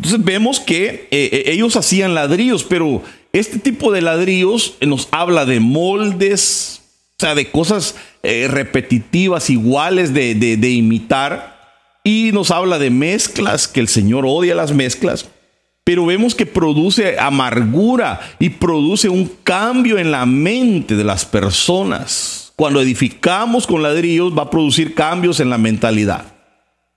entonces 0.00 0.24
vemos 0.24 0.60
que 0.60 1.08
eh, 1.10 1.28
eh, 1.30 1.42
ellos 1.48 1.76
hacían 1.76 2.14
ladrillos, 2.14 2.64
pero 2.64 3.02
este 3.34 3.58
tipo 3.58 3.92
de 3.92 4.00
ladrillos 4.00 4.76
nos 4.80 5.08
habla 5.10 5.44
de 5.44 5.60
moldes, 5.60 6.80
o 7.18 7.20
sea, 7.20 7.34
de 7.34 7.50
cosas 7.50 7.96
eh, 8.22 8.48
repetitivas, 8.50 9.50
iguales 9.50 10.14
de, 10.14 10.34
de, 10.34 10.70
imitar. 10.70 11.60
Y 12.02 12.30
nos 12.32 12.50
habla 12.50 12.78
de 12.78 12.88
mezclas, 12.88 13.68
que 13.68 13.80
el 13.80 13.88
Señor 13.88 14.24
odia 14.26 14.54
las 14.54 14.72
mezclas. 14.72 15.28
Pero 15.84 16.06
vemos 16.06 16.34
que 16.34 16.46
produce 16.46 17.18
amargura 17.18 18.20
y 18.38 18.48
produce 18.48 19.10
un 19.10 19.30
cambio 19.44 19.98
en 19.98 20.10
la 20.10 20.24
mente 20.24 20.96
de 20.96 21.04
las 21.04 21.26
personas. 21.26 22.54
Cuando 22.56 22.80
edificamos 22.80 23.66
con 23.66 23.82
ladrillos 23.82 24.32
va 24.32 24.44
a 24.44 24.50
producir 24.50 24.94
cambios 24.94 25.40
en 25.40 25.50
la 25.50 25.58
mentalidad. 25.58 26.39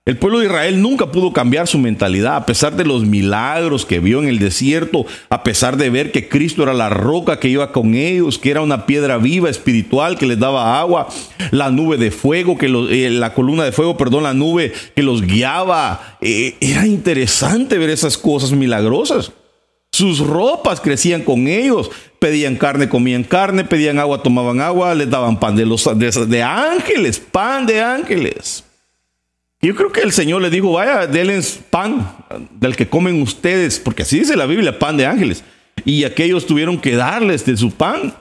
El 0.06 0.18
pueblo 0.18 0.40
de 0.40 0.44
Israel 0.44 0.82
nunca 0.82 1.10
pudo 1.10 1.32
cambiar 1.32 1.66
su 1.66 1.78
mentalidad, 1.78 2.36
a 2.36 2.44
pesar 2.44 2.76
de 2.76 2.84
los 2.84 3.06
milagros 3.06 3.86
que 3.86 4.00
vio 4.00 4.22
en 4.22 4.28
el 4.28 4.38
desierto, 4.38 5.06
a 5.30 5.42
pesar 5.42 5.78
de 5.78 5.88
ver 5.88 6.12
que 6.12 6.28
Cristo 6.28 6.62
era 6.62 6.74
la 6.74 6.90
roca 6.90 7.40
que 7.40 7.48
iba 7.48 7.72
con 7.72 7.94
ellos, 7.94 8.38
que 8.38 8.50
era 8.50 8.60
una 8.60 8.84
piedra 8.84 9.16
viva 9.16 9.48
espiritual 9.48 10.18
que 10.18 10.26
les 10.26 10.38
daba 10.38 10.78
agua, 10.78 11.08
la 11.52 11.70
nube 11.70 11.96
de 11.96 12.10
fuego, 12.10 12.58
que 12.58 12.66
eh, 12.66 13.08
la 13.08 13.32
columna 13.32 13.64
de 13.64 13.72
fuego, 13.72 13.96
perdón, 13.96 14.24
la 14.24 14.34
nube 14.34 14.74
que 14.94 15.02
los 15.02 15.22
guiaba. 15.22 16.18
Eh, 16.20 16.56
era 16.60 16.86
interesante 16.86 17.78
ver 17.78 17.88
esas 17.88 18.18
cosas 18.18 18.52
milagrosas. 18.52 19.32
Sus 19.90 20.18
ropas 20.18 20.82
crecían 20.82 21.22
con 21.22 21.48
ellos, 21.48 21.90
pedían 22.18 22.56
carne, 22.56 22.90
comían 22.90 23.24
carne, 23.24 23.64
pedían 23.64 23.98
agua, 23.98 24.22
tomaban 24.22 24.60
agua, 24.60 24.94
les 24.94 25.08
daban 25.08 25.40
pan 25.40 25.56
de, 25.56 25.64
los, 25.64 25.88
de 25.98 26.42
ángeles, 26.42 27.20
pan 27.20 27.64
de 27.64 27.80
ángeles. 27.80 28.63
Yo 29.64 29.74
creo 29.74 29.90
que 29.90 30.02
el 30.02 30.12
Señor 30.12 30.42
le 30.42 30.50
dijo, 30.50 30.72
vaya, 30.72 31.06
denle 31.06 31.40
pan 31.70 32.14
del 32.50 32.76
que 32.76 32.86
comen 32.86 33.22
ustedes, 33.22 33.80
porque 33.80 34.02
así 34.02 34.18
dice 34.18 34.36
la 34.36 34.44
Biblia, 34.44 34.78
pan 34.78 34.98
de 34.98 35.06
ángeles. 35.06 35.42
Y 35.86 36.04
aquellos 36.04 36.46
tuvieron 36.46 36.78
que 36.78 36.94
darles 36.96 37.46
de 37.46 37.56
su 37.56 37.70
pan 37.70 38.14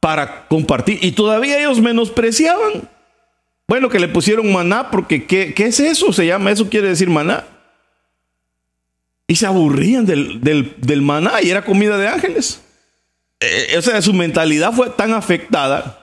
para 0.00 0.48
compartir. 0.48 0.98
Y 1.02 1.12
todavía 1.12 1.58
ellos 1.58 1.78
menospreciaban. 1.78 2.88
Bueno, 3.68 3.90
que 3.90 4.00
le 4.00 4.08
pusieron 4.08 4.50
maná, 4.50 4.90
porque 4.90 5.26
¿qué, 5.26 5.52
es 5.54 5.78
eso? 5.78 6.10
Se 6.10 6.24
llama, 6.24 6.50
eso 6.50 6.70
quiere 6.70 6.88
decir 6.88 7.10
maná. 7.10 7.44
Y 9.26 9.36
se 9.36 9.44
aburrían 9.44 10.06
del, 10.06 10.40
del, 10.40 11.02
maná 11.02 11.42
y 11.42 11.50
era 11.50 11.66
comida 11.66 11.98
de 11.98 12.08
ángeles. 12.08 12.62
Eh, 13.40 13.74
o 13.76 13.82
sea, 13.82 14.00
su 14.00 14.14
mentalidad 14.14 14.72
fue 14.72 14.88
tan 14.88 15.12
afectada 15.12 16.01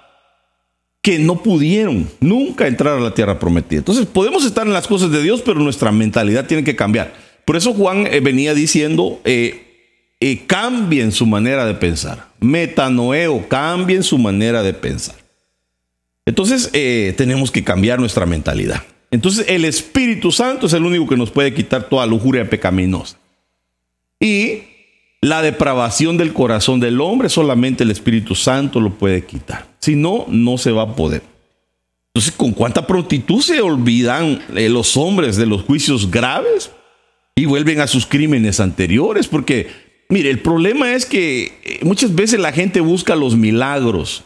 que 1.02 1.18
no 1.20 1.42
pudieron 1.42 2.10
nunca 2.20 2.68
entrar 2.68 2.98
a 2.98 3.02
la 3.02 3.14
tierra 3.14 3.40
prometida. 3.40 3.80
Entonces 3.80 4.06
podemos 4.06 4.46
estar 4.46 4.68
en 4.68 4.74
las 4.74 4.88
cosas 4.88 5.12
de 5.12 5.24
Dios, 5.24 5.42
pero 5.42 5.60
nuestra 5.60 5.92
mentalidad 5.92 6.46
tiene 6.46 6.64
que 6.64 6.76
cambiar. 6.76 7.14
Por 7.46 7.56
eso 7.56 7.74
Juan 7.74 8.06
eh, 8.08 8.20
venía 8.20 8.54
diciendo, 8.54 9.22
eh, 9.24 10.16
eh, 10.20 10.46
cambien 10.46 11.12
su 11.12 11.26
manera 11.26 11.66
de 11.66 11.74
pensar. 11.74 12.28
Metanoeo, 12.40 13.48
cambien 13.48 14.04
su 14.04 14.18
manera 14.18 14.62
de 14.62 14.74
pensar. 14.74 15.16
Entonces 16.26 16.70
tenemos 17.16 17.50
que 17.50 17.64
cambiar 17.64 18.00
nuestra 18.00 18.28
mentalidad. 18.28 18.84
Entonces 19.10 19.48
el 19.50 19.66
Espíritu 19.66 20.32
Santo 20.32 20.68
es 20.68 20.74
el 20.74 20.86
único 20.86 21.08
que 21.08 21.18
nos 21.18 21.32
puede 21.32 21.56
quitar 21.56 21.90
toda 21.90 22.06
lujuria 22.06 22.48
pecaminosa. 22.48 23.18
Y 24.20 24.62
la 25.22 25.42
depravación 25.42 26.18
del 26.18 26.34
corazón 26.34 26.80
del 26.80 27.02
hombre 27.02 27.30
solamente 27.30 27.84
el 27.84 27.92
Espíritu 27.92 28.36
Santo 28.36 28.80
lo 28.80 28.92
puede 28.92 29.26
quitar. 29.26 29.68
Si 29.80 29.96
no, 29.96 30.26
no 30.30 30.58
se 30.58 30.72
va 30.72 30.84
a 30.84 30.96
poder. 30.96 31.22
Entonces, 32.14 32.32
¿con 32.36 32.52
cuánta 32.54 32.88
prontitud 32.88 33.42
se 33.42 33.62
olvidan 33.62 34.42
eh, 34.56 34.70
los 34.70 34.98
hombres 34.98 35.36
de 35.36 35.46
los 35.46 35.64
juicios 35.64 36.10
graves 36.10 36.72
y 37.36 37.46
vuelven 37.46 37.82
a 37.82 37.88
sus 37.88 38.06
crímenes 38.06 38.60
anteriores? 38.60 39.28
Porque, 39.28 39.68
mire, 40.10 40.30
el 40.30 40.40
problema 40.40 40.94
es 40.94 41.06
que 41.06 41.60
eh, 41.64 41.80
muchas 41.84 42.16
veces 42.16 42.40
la 42.40 42.52
gente 42.52 42.80
busca 42.80 43.16
los 43.16 43.36
milagros 43.36 44.24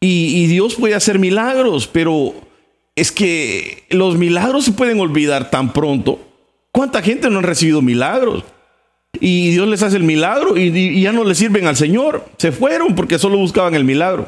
y, 0.00 0.42
y 0.42 0.46
Dios 0.46 0.74
puede 0.74 0.94
hacer 0.94 1.18
milagros, 1.18 1.86
pero 1.86 2.34
es 2.96 3.12
que 3.12 3.84
los 3.90 4.16
milagros 4.16 4.64
se 4.64 4.72
pueden 4.72 5.00
olvidar 5.00 5.50
tan 5.50 5.72
pronto. 5.72 6.18
¿Cuánta 6.72 7.02
gente 7.02 7.30
no 7.30 7.38
ha 7.38 7.42
recibido 7.42 7.82
milagros? 7.82 8.42
Y 9.20 9.50
Dios 9.50 9.68
les 9.68 9.82
hace 9.82 9.96
el 9.96 10.02
milagro 10.02 10.56
y, 10.56 11.00
ya 11.00 11.12
no 11.12 11.24
le 11.24 11.34
sirven 11.34 11.66
al 11.66 11.76
Señor. 11.76 12.24
Se 12.38 12.52
fueron 12.52 12.94
porque 12.94 13.18
solo 13.18 13.36
buscaban 13.38 13.74
el 13.74 13.84
milagro. 13.84 14.26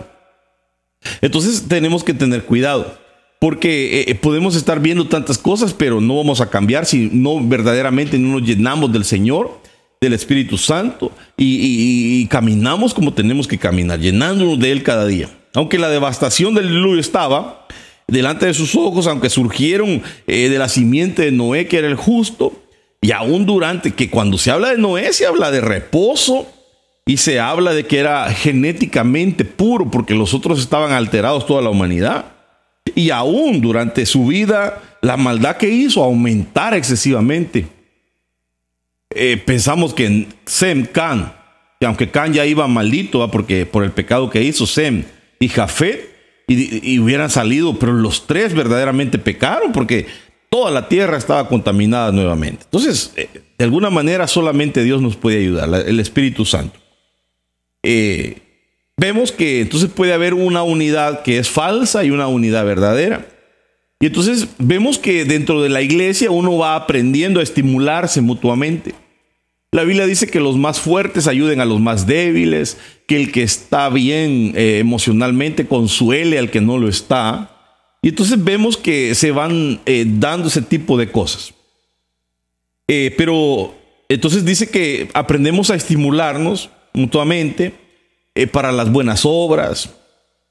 Entonces 1.20 1.66
tenemos 1.68 2.04
que 2.04 2.14
tener 2.14 2.44
cuidado. 2.44 2.98
Porque 3.38 4.00
eh, 4.00 4.04
eh, 4.08 4.14
podemos 4.14 4.56
estar 4.56 4.80
viendo 4.80 5.08
tantas 5.08 5.36
cosas, 5.36 5.74
pero 5.74 6.00
no 6.00 6.16
vamos 6.16 6.40
a 6.40 6.48
cambiar 6.48 6.86
si 6.86 7.10
no 7.12 7.46
verdaderamente 7.46 8.18
no 8.18 8.38
nos 8.38 8.48
llenamos 8.48 8.92
del 8.92 9.04
Señor, 9.04 9.60
del 10.00 10.14
Espíritu 10.14 10.56
Santo 10.56 11.12
y, 11.36 12.26
caminamos 12.28 12.94
como 12.94 13.12
tenemos 13.12 13.46
que 13.46 13.58
caminar, 13.58 14.00
llenándonos 14.00 14.58
de 14.58 14.72
Él 14.72 14.82
cada 14.82 15.06
día. 15.06 15.28
Aunque 15.54 15.78
la 15.78 15.88
devastación 15.88 16.54
del 16.54 16.68
diluvio 16.68 17.00
estaba 17.00 17.66
delante 18.06 18.46
de 18.46 18.54
sus 18.54 18.74
ojos, 18.74 19.06
aunque 19.06 19.30
surgieron 19.30 20.02
eh, 20.26 20.48
de 20.48 20.58
la 20.58 20.68
simiente 20.68 21.22
de 21.22 21.32
Noé, 21.32 21.66
que 21.66 21.78
era 21.78 21.88
el 21.88 21.96
justo, 21.96 22.52
y 23.06 23.12
aún 23.12 23.46
durante, 23.46 23.92
que 23.92 24.10
cuando 24.10 24.36
se 24.36 24.50
habla 24.50 24.70
de 24.70 24.78
Noé, 24.78 25.12
se 25.12 25.26
habla 25.26 25.52
de 25.52 25.60
reposo 25.60 26.52
y 27.06 27.18
se 27.18 27.38
habla 27.38 27.72
de 27.72 27.86
que 27.86 28.00
era 28.00 28.28
genéticamente 28.32 29.44
puro 29.44 29.92
porque 29.92 30.12
los 30.12 30.34
otros 30.34 30.58
estaban 30.58 30.90
alterados 30.90 31.46
toda 31.46 31.62
la 31.62 31.70
humanidad. 31.70 32.24
Y 32.96 33.10
aún 33.10 33.60
durante 33.60 34.06
su 34.06 34.26
vida, 34.26 34.82
la 35.02 35.16
maldad 35.16 35.56
que 35.56 35.68
hizo 35.68 36.02
aumentar 36.02 36.74
excesivamente. 36.74 37.68
Eh, 39.14 39.36
pensamos 39.36 39.94
que 39.94 40.26
Sem, 40.44 40.84
Can, 40.84 41.32
que 41.78 41.86
aunque 41.86 42.10
Can 42.10 42.32
ya 42.32 42.44
iba 42.44 42.66
maldito, 42.66 43.30
porque 43.30 43.66
por 43.66 43.84
el 43.84 43.92
pecado 43.92 44.30
que 44.30 44.42
hizo 44.42 44.66
Sem 44.66 45.04
y 45.38 45.46
Jafet, 45.46 46.16
y, 46.48 46.94
y 46.94 46.98
hubieran 46.98 47.30
salido, 47.30 47.78
pero 47.78 47.92
los 47.92 48.26
tres 48.26 48.52
verdaderamente 48.52 49.18
pecaron 49.18 49.70
porque 49.70 50.06
toda 50.50 50.70
la 50.70 50.88
tierra 50.88 51.16
estaba 51.16 51.48
contaminada 51.48 52.12
nuevamente. 52.12 52.64
Entonces, 52.64 53.12
eh, 53.16 53.28
de 53.58 53.64
alguna 53.64 53.90
manera 53.90 54.26
solamente 54.26 54.84
Dios 54.84 55.02
nos 55.02 55.16
puede 55.16 55.38
ayudar, 55.38 55.68
el 55.86 56.00
Espíritu 56.00 56.44
Santo. 56.44 56.78
Eh, 57.82 58.38
vemos 58.96 59.32
que 59.32 59.60
entonces 59.60 59.90
puede 59.90 60.12
haber 60.12 60.34
una 60.34 60.62
unidad 60.62 61.22
que 61.22 61.38
es 61.38 61.48
falsa 61.48 62.04
y 62.04 62.10
una 62.10 62.28
unidad 62.28 62.64
verdadera. 62.64 63.26
Y 64.00 64.06
entonces 64.06 64.48
vemos 64.58 64.98
que 64.98 65.24
dentro 65.24 65.62
de 65.62 65.68
la 65.68 65.80
iglesia 65.80 66.30
uno 66.30 66.58
va 66.58 66.76
aprendiendo 66.76 67.40
a 67.40 67.42
estimularse 67.42 68.20
mutuamente. 68.20 68.94
La 69.72 69.84
Biblia 69.84 70.06
dice 70.06 70.26
que 70.26 70.40
los 70.40 70.56
más 70.56 70.80
fuertes 70.80 71.26
ayuden 71.26 71.60
a 71.60 71.64
los 71.64 71.80
más 71.80 72.06
débiles, 72.06 72.78
que 73.06 73.16
el 73.16 73.32
que 73.32 73.42
está 73.42 73.88
bien 73.88 74.52
eh, 74.54 74.78
emocionalmente 74.78 75.66
consuele 75.66 76.38
al 76.38 76.50
que 76.50 76.60
no 76.60 76.78
lo 76.78 76.88
está. 76.88 77.55
Y 78.06 78.10
entonces 78.10 78.44
vemos 78.44 78.76
que 78.76 79.16
se 79.16 79.32
van 79.32 79.80
eh, 79.84 80.04
dando 80.06 80.46
ese 80.46 80.62
tipo 80.62 80.96
de 80.96 81.10
cosas. 81.10 81.52
Eh, 82.86 83.12
pero 83.18 83.74
entonces 84.08 84.44
dice 84.44 84.70
que 84.70 85.08
aprendemos 85.12 85.70
a 85.70 85.74
estimularnos 85.74 86.70
mutuamente 86.92 87.74
eh, 88.36 88.46
para 88.46 88.70
las 88.70 88.92
buenas 88.92 89.22
obras. 89.24 89.90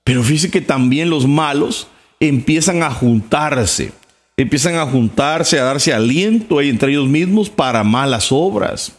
Pero 0.04 0.22
fíjese 0.22 0.52
que 0.52 0.60
también 0.60 1.10
los 1.10 1.28
malos 1.28 1.88
empiezan 2.20 2.84
a 2.84 2.92
juntarse, 2.92 3.94
empiezan 4.36 4.76
a 4.76 4.86
juntarse, 4.86 5.58
a 5.58 5.64
darse 5.64 5.94
aliento 5.94 6.60
entre 6.60 6.92
ellos 6.92 7.08
mismos 7.08 7.50
para 7.50 7.86
malas 7.86 8.34
obras. 8.34 8.98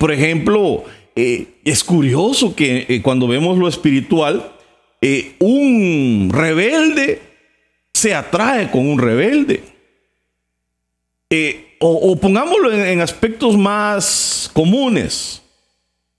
por 0.00 0.10
ejemplo, 0.10 0.82
es 1.14 1.84
curioso 1.84 2.56
que 2.56 3.00
cuando 3.04 3.28
vemos 3.28 3.58
lo 3.58 3.68
espiritual, 3.68 4.56
eh, 5.00 5.34
un 5.38 6.30
rebelde 6.32 7.22
se 7.92 8.14
atrae 8.14 8.70
con 8.70 8.86
un 8.86 8.98
rebelde. 8.98 9.62
Eh, 11.30 11.76
o, 11.78 12.14
pongámoslo 12.16 12.72
en, 12.72 13.00
aspectos 13.00 13.56
más 13.56 14.50
comunes. 14.52 15.40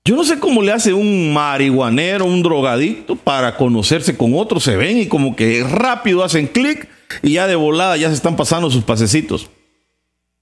Yo 0.04 0.16
no 0.16 0.24
sé 0.24 0.40
cómo 0.40 0.64
le 0.64 0.72
hace 0.72 0.94
un 0.94 1.32
marihuanero, 1.34 2.26
un 2.26 2.42
drogadicto 2.42 3.16
para 3.16 3.56
conocerse 3.56 4.18
con 4.18 4.36
otro. 4.36 4.60
Se 4.60 4.76
ven 4.76 4.98
y 4.98 5.08
como 5.08 5.36
que 5.36 5.64
rápido 5.64 6.24
hacen 6.24 6.48
clic 6.48 6.88
y 7.22 7.34
ya 7.34 7.46
de 7.46 7.56
volada 7.56 7.98
ya 7.98 8.10
se 8.10 8.16
están 8.16 8.36
pasando 8.36 8.72
sus 8.72 8.84
pasecitos. 8.84 9.50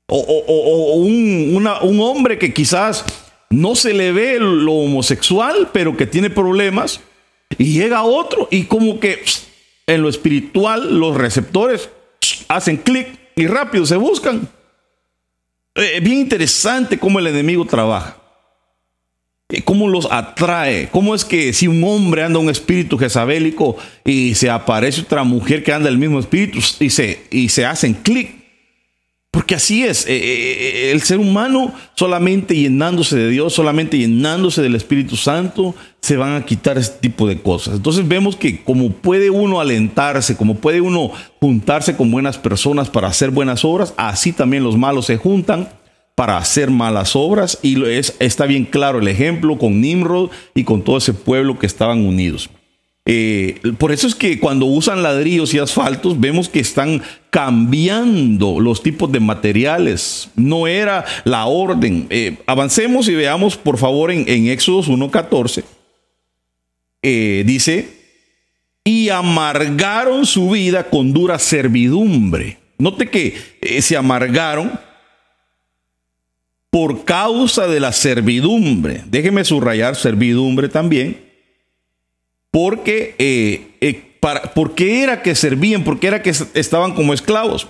O, 0.08 0.96
un, 0.96 1.68
un 1.82 2.00
hombre 2.00 2.40
que 2.40 2.54
quizás 2.54 3.04
no 3.50 3.76
se 3.76 3.94
le 3.94 4.12
ve 4.12 4.40
lo 4.40 4.74
homosexual, 4.74 5.70
pero 5.74 5.98
que 5.98 6.08
tiene 6.08 6.30
problemas 6.30 7.02
y 7.60 7.74
llega 7.74 8.04
otro 8.04 8.48
y 8.50 8.64
como 8.64 9.00
que 9.00 9.22
en 9.86 10.02
lo 10.02 10.10
espiritual 10.10 10.98
los 10.98 11.16
receptores 11.16 11.90
hacen 12.48 12.78
clic 12.78 13.08
y 13.36 13.46
rápido 13.46 13.86
se 13.86 13.98
buscan. 13.98 14.48
Eh, 15.76 16.00
bien 16.02 16.20
interesante 16.20 16.98
cómo 16.98 17.20
el 17.20 17.28
enemigo 17.28 17.66
trabaja. 17.66 18.18
Eh, 19.50 19.62
cómo 19.62 19.90
los 19.90 20.08
atrae. 20.10 20.90
Cómo 20.90 21.14
es 21.14 21.26
que 21.26 21.52
si 21.54 21.68
un 21.68 21.84
hombre 21.84 22.24
anda 22.24 22.40
un 22.40 22.50
espíritu 22.50 22.98
jezabélico 22.98 23.78
y 24.06 24.36
se 24.36 24.50
aparece 24.50 25.02
otra 25.02 25.24
mujer 25.24 25.64
que 25.64 25.74
anda 25.74 25.90
el 25.90 25.98
mismo 25.98 26.20
espíritu 26.20 26.60
y 26.80 26.90
se, 26.90 27.24
y 27.30 27.50
se 27.50 27.66
hacen 27.66 27.94
clic 27.94 28.39
porque 29.32 29.54
así 29.54 29.84
es, 29.84 30.08
eh, 30.08 30.16
eh, 30.16 30.58
eh, 30.88 30.92
el 30.92 31.02
ser 31.02 31.20
humano 31.20 31.72
solamente 31.94 32.56
llenándose 32.56 33.16
de 33.16 33.30
Dios, 33.30 33.54
solamente 33.54 33.98
llenándose 33.98 34.64
del 34.64 34.74
Espíritu 34.74 35.16
Santo, 35.16 35.76
se 36.02 36.18
van 36.18 36.36
a 36.36 36.46
quitar 36.46 36.80
este 36.80 37.00
tipo 37.00 37.28
de 37.28 37.40
cosas. 37.40 37.76
Entonces 37.76 38.08
vemos 38.08 38.36
que 38.36 38.64
como 38.64 38.92
puede 38.92 39.30
uno 39.30 39.60
alentarse, 39.60 40.36
como 40.36 40.56
puede 40.56 40.82
uno 40.82 41.12
juntarse 41.40 41.96
con 41.96 42.10
buenas 42.10 42.40
personas 42.40 42.90
para 42.90 43.08
hacer 43.08 43.30
buenas 43.30 43.64
obras, 43.64 43.94
así 43.98 44.34
también 44.34 44.64
los 44.64 44.78
malos 44.78 45.06
se 45.06 45.18
juntan 45.18 45.70
para 46.16 46.38
hacer 46.38 46.72
malas 46.72 47.16
obras. 47.16 47.60
Y 47.62 47.84
es, 47.86 48.16
está 48.20 48.48
bien 48.48 48.66
claro 48.66 48.98
el 48.98 49.08
ejemplo 49.08 49.60
con 49.60 49.80
Nimrod 49.80 50.32
y 50.56 50.64
con 50.64 50.84
todo 50.84 50.98
ese 50.98 51.14
pueblo 51.14 51.60
que 51.60 51.68
estaban 51.68 52.04
unidos. 52.04 52.50
Eh, 53.12 53.60
por 53.80 53.92
eso 53.92 54.06
es 54.06 54.14
que 54.14 54.40
cuando 54.40 54.68
usan 54.68 55.02
ladrillos 55.02 55.52
y 55.56 55.58
asfaltos 55.58 56.20
vemos 56.20 56.48
que 56.48 56.60
están 56.60 57.02
cambiando 57.32 58.60
los 58.60 58.84
tipos 58.84 59.12
de 59.12 59.20
materiales. 59.20 60.30
No 60.36 60.68
era 60.68 61.04
la 61.24 61.48
orden. 61.48 62.06
Eh, 62.12 62.38
avancemos 62.46 63.08
y 63.08 63.16
veamos 63.16 63.58
por 63.58 63.80
favor 63.80 64.12
en, 64.12 64.48
Éxodos 64.48 64.88
1.14. 64.88 65.64
Eh, 67.02 67.44
dice, 67.48 67.90
y 68.84 69.10
amargaron 69.10 70.28
su 70.28 70.52
vida 70.52 70.84
con 70.84 71.12
dura 71.12 71.40
servidumbre. 71.40 72.60
Note 72.78 73.10
que 73.10 73.82
se 73.82 73.98
amargaron 73.98 74.72
por 76.70 77.06
causa 77.06 77.66
de 77.66 77.80
la 77.80 77.92
servidumbre. 77.92 79.02
Déjeme 79.08 79.44
subrayar 79.44 79.96
servidumbre 79.96 80.70
también 80.70 81.29
porque, 82.52 83.16
eh, 83.20 83.78
eh, 83.82 84.18
para, 84.20 84.54
¿por 84.54 84.76
qué 84.76 85.04
era 85.04 85.22
que 85.22 85.36
servían? 85.36 85.84
¿Por 85.84 86.00
qué 86.00 86.08
era 86.08 86.22
que 86.22 86.32
estaban 86.54 86.94
como 86.94 87.14
esclavos? 87.14 87.68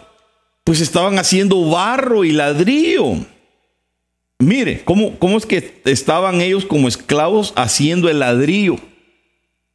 Pues 0.64 0.82
estaban 0.82 1.20
haciendo 1.20 1.70
barro 1.70 2.24
y 2.24 2.32
ladrillo. 2.32 3.18
Mire, 4.40 4.82
¿cómo, 4.86 5.18
¿cómo 5.20 5.38
es 5.38 5.46
que 5.46 5.82
estaban 5.86 6.40
ellos 6.40 6.66
como 6.66 6.88
esclavos 6.88 7.54
haciendo 7.56 8.10
el 8.10 8.20
ladrillo? 8.20 8.78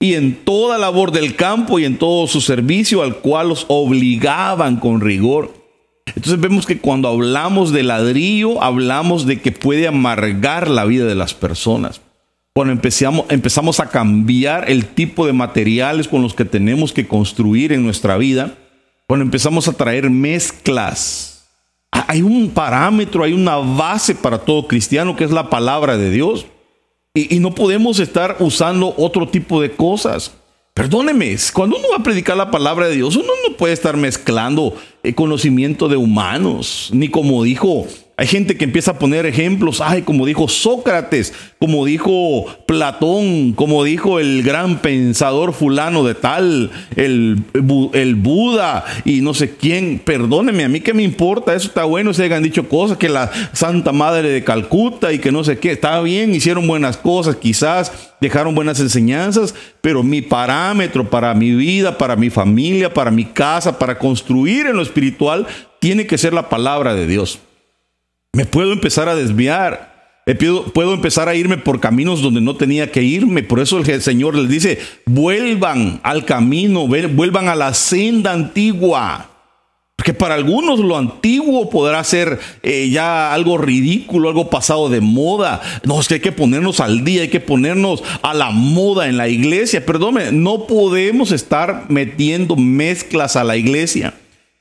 Y 0.01 0.15
en 0.15 0.35
toda 0.37 0.79
labor 0.79 1.13
del 1.13 1.37
campo 1.37 1.79
y 1.79 1.85
en 1.85 1.99
todo 1.99 2.27
su 2.27 2.41
servicio 2.41 3.03
al 3.03 3.19
cual 3.19 3.51
los 3.51 3.67
obligaban 3.69 4.77
con 4.77 5.01
rigor. 5.01 5.53
Entonces 6.07 6.41
vemos 6.41 6.67
que 6.67 6.79
cuando 6.79 7.09
hablamos 7.09 7.73
de 7.73 7.83
ladrillo, 7.83 8.63
hablamos 8.63 9.27
de 9.27 9.41
que 9.41 9.53
puede 9.53 9.87
amargar 9.87 10.69
la 10.69 10.85
vida 10.85 11.05
de 11.05 11.15
las 11.15 11.35
personas 11.35 12.01
cuando 12.55 12.73
empezamos, 12.73 13.27
empezamos 13.31 13.81
a 13.81 13.89
cambiar 13.89 14.71
el 14.71 14.87
tipo 14.87 15.27
de 15.27 15.33
materiales 15.33 16.07
con 16.07 16.23
los 16.23 16.35
que 16.35 16.45
tenemos 16.45 16.93
que 16.93 17.09
construir 17.09 17.73
en 17.73 17.83
nuestra 17.83 18.17
vida, 18.17 18.55
cuando 19.09 19.25
empezamos 19.25 19.67
a 19.67 19.73
traer 19.73 20.09
mezclas, 20.09 21.49
hay 21.91 22.23
un 22.23 22.51
parámetro, 22.51 23.25
hay 23.25 23.33
una 23.33 23.57
base 23.57 24.15
para 24.15 24.39
todo 24.39 24.69
cristiano 24.69 25.17
que 25.17 25.25
es 25.25 25.33
la 25.33 25.51
palabra 25.51 25.97
de 25.97 26.11
Dios. 26.11 26.47
Y, 27.13 27.37
y 27.37 27.41
no 27.41 27.55
podemos 27.55 27.99
estar 27.99 28.37
usando 28.41 28.95
otro 28.97 29.29
tipo 29.29 29.61
de 29.61 29.73
cosas. 29.73 30.33
Perdóneme, 30.75 31.37
cuando 31.53 31.77
uno 31.77 31.89
va 31.91 31.97
a 31.99 32.03
predicar 32.03 32.37
la 32.37 32.51
palabra 32.51 32.87
de 32.87 32.97
Dios, 32.97 33.15
uno 33.15 33.33
no 33.49 33.57
puede 33.57 33.73
estar 33.73 33.97
mezclando 33.97 34.77
conocimiento 35.13 35.89
de 35.89 35.97
humanos, 35.97 36.91
ni 36.93 37.09
como 37.09 37.43
dijo 37.43 37.87
hay 38.17 38.29
gente 38.29 38.57
que 38.57 38.65
empieza 38.65 38.93
a 38.93 38.99
poner 39.01 39.27
ejemplos, 39.27 39.81
ay, 39.81 40.03
como 40.03 40.25
dijo 40.25 40.47
Sócrates, 40.47 41.33
como 41.59 41.85
dijo 41.85 42.47
Platón, 42.65 43.55
como 43.55 43.83
dijo 43.83 44.21
el 44.21 44.45
gran 44.45 44.79
pensador 44.79 45.53
fulano 45.53 46.05
de 46.05 46.15
tal, 46.15 46.71
el, 46.95 47.43
el 47.93 48.15
Buda 48.15 48.85
y 49.05 49.21
no 49.21 49.35
sé 49.35 49.57
quién. 49.57 49.99
Perdóneme, 49.99 50.63
a 50.63 50.69
mí 50.69 50.81
que 50.81 50.95
me 50.95 51.03
importa, 51.03 51.55
eso 51.55 51.67
está 51.67 51.83
bueno, 51.85 52.15
se 52.15 52.23
hayan 52.23 52.45
dicho 52.45 52.69
cosas, 52.69 52.99
que 52.99 53.09
la 53.09 53.33
Santa 53.53 53.91
Madre 53.91 54.29
de 54.29 54.45
Calcuta 54.45 55.13
y 55.13 55.19
que 55.19 55.33
no 55.33 55.43
sé 55.43 55.59
qué, 55.59 55.73
está 55.73 56.01
bien, 56.01 56.37
hicieron 56.37 56.69
buenas 56.69 56.97
cosas, 56.97 57.35
quizás 57.35 57.91
dejaron 58.21 58.55
buenas 58.55 58.79
enseñanzas, 58.81 59.55
pero 59.81 60.03
mi 60.03 60.23
parámetro 60.23 61.11
para 61.11 61.35
mi 61.35 61.51
vida, 61.51 61.99
para 61.99 62.17
mi 62.17 62.31
familia, 62.31 62.95
para 62.95 63.11
mi 63.11 63.25
casa, 63.25 63.79
para 63.79 63.99
construir 63.99 64.67
en 64.67 64.77
lo 64.77 64.83
espiritual, 64.95 65.47
tiene 65.81 66.07
que 66.07 66.19
ser 66.19 66.33
la 66.33 66.49
palabra 66.49 66.95
de 66.95 67.07
Dios. 67.07 67.41
Me 68.33 68.47
puedo 68.47 68.73
empezar 68.73 69.09
a 69.09 69.17
desviar. 69.17 69.93
Puedo, 70.73 70.95
empezar 70.95 71.29
a 71.29 71.35
irme 71.35 71.59
por 71.59 71.81
caminos 71.81 72.23
donde 72.23 72.41
no 72.41 72.57
tenía 72.57 72.91
que 72.91 73.03
irme. 73.03 73.43
Por 73.43 73.61
eso 73.61 73.79
el 73.79 74.03
Señor 74.03 74.35
les 74.37 74.49
dice, 74.49 74.79
vuelvan 75.05 76.01
al 76.03 76.25
camino, 76.25 76.87
vuelvan 76.87 77.49
a 77.49 77.55
la 77.55 77.75
senda 77.75 78.33
antigua. 78.33 79.31
Porque 79.97 80.15
para 80.15 80.35
algunos 80.35 80.81
lo 80.81 80.97
antiguo 80.97 81.71
podrá 81.71 82.03
ser 82.05 82.39
eh, 82.63 82.89
ya 82.91 83.33
algo 83.33 83.59
ridículo, 83.59 84.29
algo 84.29 84.49
pasado 84.51 84.89
de 84.89 85.01
moda. 85.01 85.61
No, 85.85 86.01
es 86.01 86.09
que 86.09 86.15
hay 86.15 86.21
que 86.21 86.33
ponernos 86.33 86.81
al 86.81 87.05
día, 87.05 87.23
hay 87.23 87.29
que 87.29 87.41
ponernos 87.41 88.03
a 88.23 88.35
la 88.35 88.51
moda 88.51 89.09
en 89.09 89.17
la 89.17 89.29
iglesia. 89.29 89.85
Perdónme, 89.85 90.33
no 90.33 90.67
podemos 90.67 91.33
estar 91.33 91.85
metiendo 91.91 92.57
mezclas 92.57 93.37
a 93.37 93.45
la 93.45 93.57
iglesia. 93.57 94.15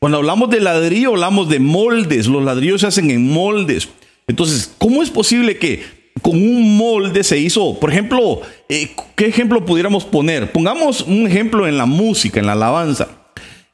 Cuando 0.04 0.18
hablamos 0.18 0.50
de 0.50 0.60
ladrillo, 0.60 1.12
hablamos 1.12 1.48
de 1.48 1.60
moldes. 1.60 2.28
Los 2.28 2.44
ladrillos 2.44 2.82
se 2.82 2.88
hacen 2.88 3.10
en 3.10 3.32
moldes. 3.32 3.88
Entonces, 4.28 4.70
¿cómo 4.78 5.02
es 5.02 5.10
posible 5.10 5.58
que 5.58 5.82
con 6.22 6.34
un 6.34 6.76
molde 6.76 7.24
se 7.24 7.38
hizo, 7.38 7.80
por 7.80 7.90
ejemplo, 7.90 8.42
eh, 8.68 8.94
¿qué 9.16 9.28
ejemplo 9.28 9.64
pudiéramos 9.64 10.04
poner? 10.04 10.52
Pongamos 10.52 11.04
un 11.04 11.26
ejemplo 11.26 11.70
en 11.70 11.78
la 11.78 11.86
música, 11.86 12.42
en 12.42 12.48
la 12.48 12.52
alabanza. 12.52 13.08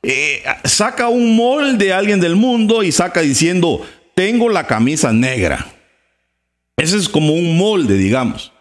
Eh, 0.04 0.44
saca 0.66 1.08
un 1.08 1.36
molde 1.36 1.94
a 1.94 1.98
alguien 1.98 2.20
del 2.20 2.36
mundo 2.36 2.84
y 2.84 2.92
saca 2.92 3.22
diciendo, 3.22 3.84
tengo 4.14 4.50
la 4.50 4.68
camisa 4.68 5.12
negra. 5.12 5.66
Ese 6.78 6.98
es 6.98 7.10
como 7.10 7.34
un 7.34 7.58
molde, 7.58 7.98
digamos. 7.98 8.52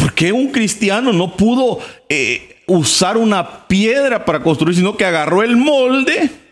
¿Por 0.00 0.14
qué 0.14 0.32
un 0.32 0.50
cristiano 0.50 1.12
no 1.12 1.36
pudo 1.36 1.78
eh, 2.08 2.62
usar 2.66 3.18
una 3.18 3.68
piedra 3.68 4.24
para 4.24 4.42
construir, 4.42 4.74
sino 4.74 4.96
que 4.96 5.04
agarró 5.04 5.42
el 5.42 5.58
molde? 5.58 6.45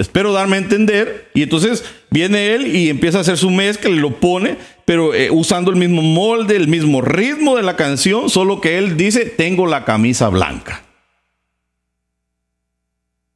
Espero 0.00 0.32
darme 0.32 0.56
a 0.56 0.60
entender. 0.60 1.30
Y 1.34 1.42
entonces 1.42 1.84
viene 2.08 2.54
él 2.54 2.74
y 2.74 2.88
empieza 2.88 3.18
a 3.18 3.20
hacer 3.20 3.36
su 3.36 3.50
mezcla 3.50 3.90
y 3.90 3.96
lo 3.96 4.18
pone, 4.18 4.56
pero 4.86 5.12
eh, 5.12 5.30
usando 5.30 5.70
el 5.70 5.76
mismo 5.76 6.00
molde, 6.00 6.56
el 6.56 6.68
mismo 6.68 7.02
ritmo 7.02 7.54
de 7.54 7.62
la 7.62 7.76
canción, 7.76 8.30
solo 8.30 8.62
que 8.62 8.78
él 8.78 8.96
dice, 8.96 9.26
tengo 9.26 9.66
la 9.66 9.84
camisa 9.84 10.30
blanca. 10.30 10.82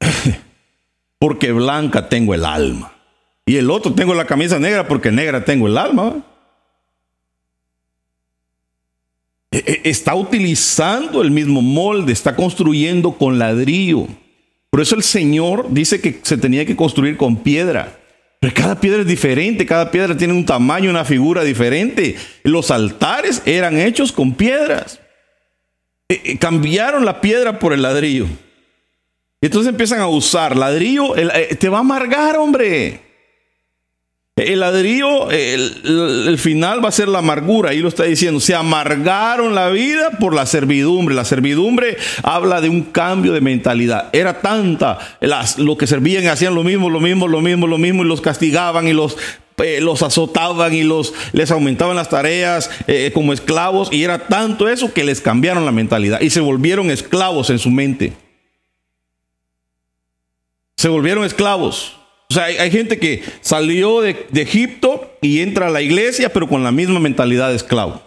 porque 1.19 1.53
blanca 1.53 2.09
tengo 2.09 2.33
el 2.33 2.47
alma. 2.47 2.95
Y 3.45 3.57
el 3.57 3.71
otro 3.71 3.93
tengo 3.93 4.15
la 4.15 4.25
camisa 4.25 4.59
negra 4.59 4.89
porque 4.89 5.13
negra 5.13 5.45
tengo 5.45 5.67
el 5.67 5.77
alma. 5.77 6.25
E, 9.51 9.59
e, 9.59 9.91
está 9.91 10.15
utilizando 10.15 11.21
el 11.21 11.31
mismo 11.31 11.61
molde, 11.61 12.15
está 12.15 12.35
construyendo 12.35 13.13
con 13.13 13.39
ladrillo. 13.39 14.09
Por 14.75 14.81
eso 14.81 14.97
el 14.97 15.05
Señor 15.05 15.69
dice 15.71 16.01
que 16.01 16.19
se 16.25 16.37
tenía 16.37 16.67
que 16.67 16.75
construir 16.75 17.17
con 17.17 17.45
piedra. 17.45 17.97
Pero 18.41 18.53
cada 18.53 18.81
piedra 18.81 19.03
es 19.03 19.07
diferente, 19.07 19.65
cada 19.67 19.89
piedra 19.93 20.17
tiene 20.17 20.33
un 20.33 20.45
tamaño, 20.45 20.91
una 20.91 21.05
figura 21.05 21.45
diferente. 21.45 22.17
Los 22.43 22.73
altares 22.73 23.41
eran 23.47 23.79
hechos 23.79 24.11
con 24.11 24.35
piedras. 24.35 24.99
Eh, 26.09 26.21
eh, 26.25 26.39
cambiaron 26.39 27.05
la 27.05 27.21
piedra 27.21 27.61
por 27.61 27.73
el 27.73 27.83
ladrillo. 27.83 28.27
Entonces 29.41 29.71
empiezan 29.71 30.01
a 30.01 30.09
usar 30.09 30.57
ladrillo. 30.57 31.17
Eh, 31.17 31.55
te 31.55 31.69
va 31.69 31.77
a 31.77 31.83
amargar, 31.83 32.37
hombre. 32.37 33.01
El 34.37 34.59
ladrillo, 34.59 35.31
el, 35.31 36.39
final 36.41 36.85
va 36.85 36.89
a 36.89 36.93
ser 36.93 37.07
la 37.07 37.21
amargura, 37.21 37.71
ahí 37.71 37.79
lo 37.79 37.87
está 37.87 38.03
diciendo. 38.03 38.41
Se 38.41 38.53
amargaron 38.53 39.55
la 39.55 39.69
vida 39.69 40.11
por 40.19 40.35
la 40.35 40.45
servidumbre. 40.45 41.15
La 41.15 41.25
servidumbre 41.25 41.97
habla 42.25 42.61
de 42.61 42.69
un 42.69 42.83
cambio 42.83 43.33
de 43.33 43.41
mentalidad. 43.41 44.09
Era 44.13 44.41
tanta, 44.41 44.99
las, 45.21 45.59
lo 45.59 45.79
que 45.79 45.87
servían 45.87 46.27
hacían 46.27 46.57
lo 46.57 46.65
mismo, 46.65 46.91
lo 46.91 46.99
mismo, 46.99 47.29
lo 47.29 47.41
mismo, 47.41 47.69
lo 47.69 47.79
mismo, 47.79 48.03
y 48.03 48.09
los 48.09 48.21
castigaban 48.21 48.89
y 48.89 48.93
los, 48.93 49.17
eh, 49.59 49.81
azotaban 50.03 50.75
y 50.75 50.83
los, 50.83 51.15
les 51.33 51.53
aumentaban 51.53 51.95
las 51.95 52.09
tareas 52.09 52.71
eh, 52.89 53.13
como 53.15 53.33
esclavos. 53.33 53.89
Y 53.93 54.03
era 54.03 54.27
tanto 54.27 54.69
eso 54.69 54.93
que 54.93 55.05
les 55.05 55.21
cambiaron 55.21 55.65
la 55.65 55.71
mentalidad 55.71 56.21
y 56.21 56.31
se 56.31 56.41
volvieron 56.41 56.91
esclavos 56.91 57.51
en 57.51 57.61
su 57.61 57.71
mente. 57.71 58.13
Se 60.77 60.89
volvieron 60.89 61.25
esclavos. 61.25 62.04
Sea, 62.35 62.45
hay, 62.45 62.71
gente 62.71 62.99
que 62.99 63.23
salió 63.41 64.01
de, 64.01 64.27
Egipto 64.35 65.17
y 65.21 65.41
entra 65.41 65.69
a 65.69 65.71
la 65.71 65.83
iglesia, 65.83 66.33
pero 66.33 66.49
con 66.49 66.63
la 66.63 66.73
misma 66.73 67.01
mentalidad 67.01 67.51
de 67.51 67.57
esclavo. 67.57 68.03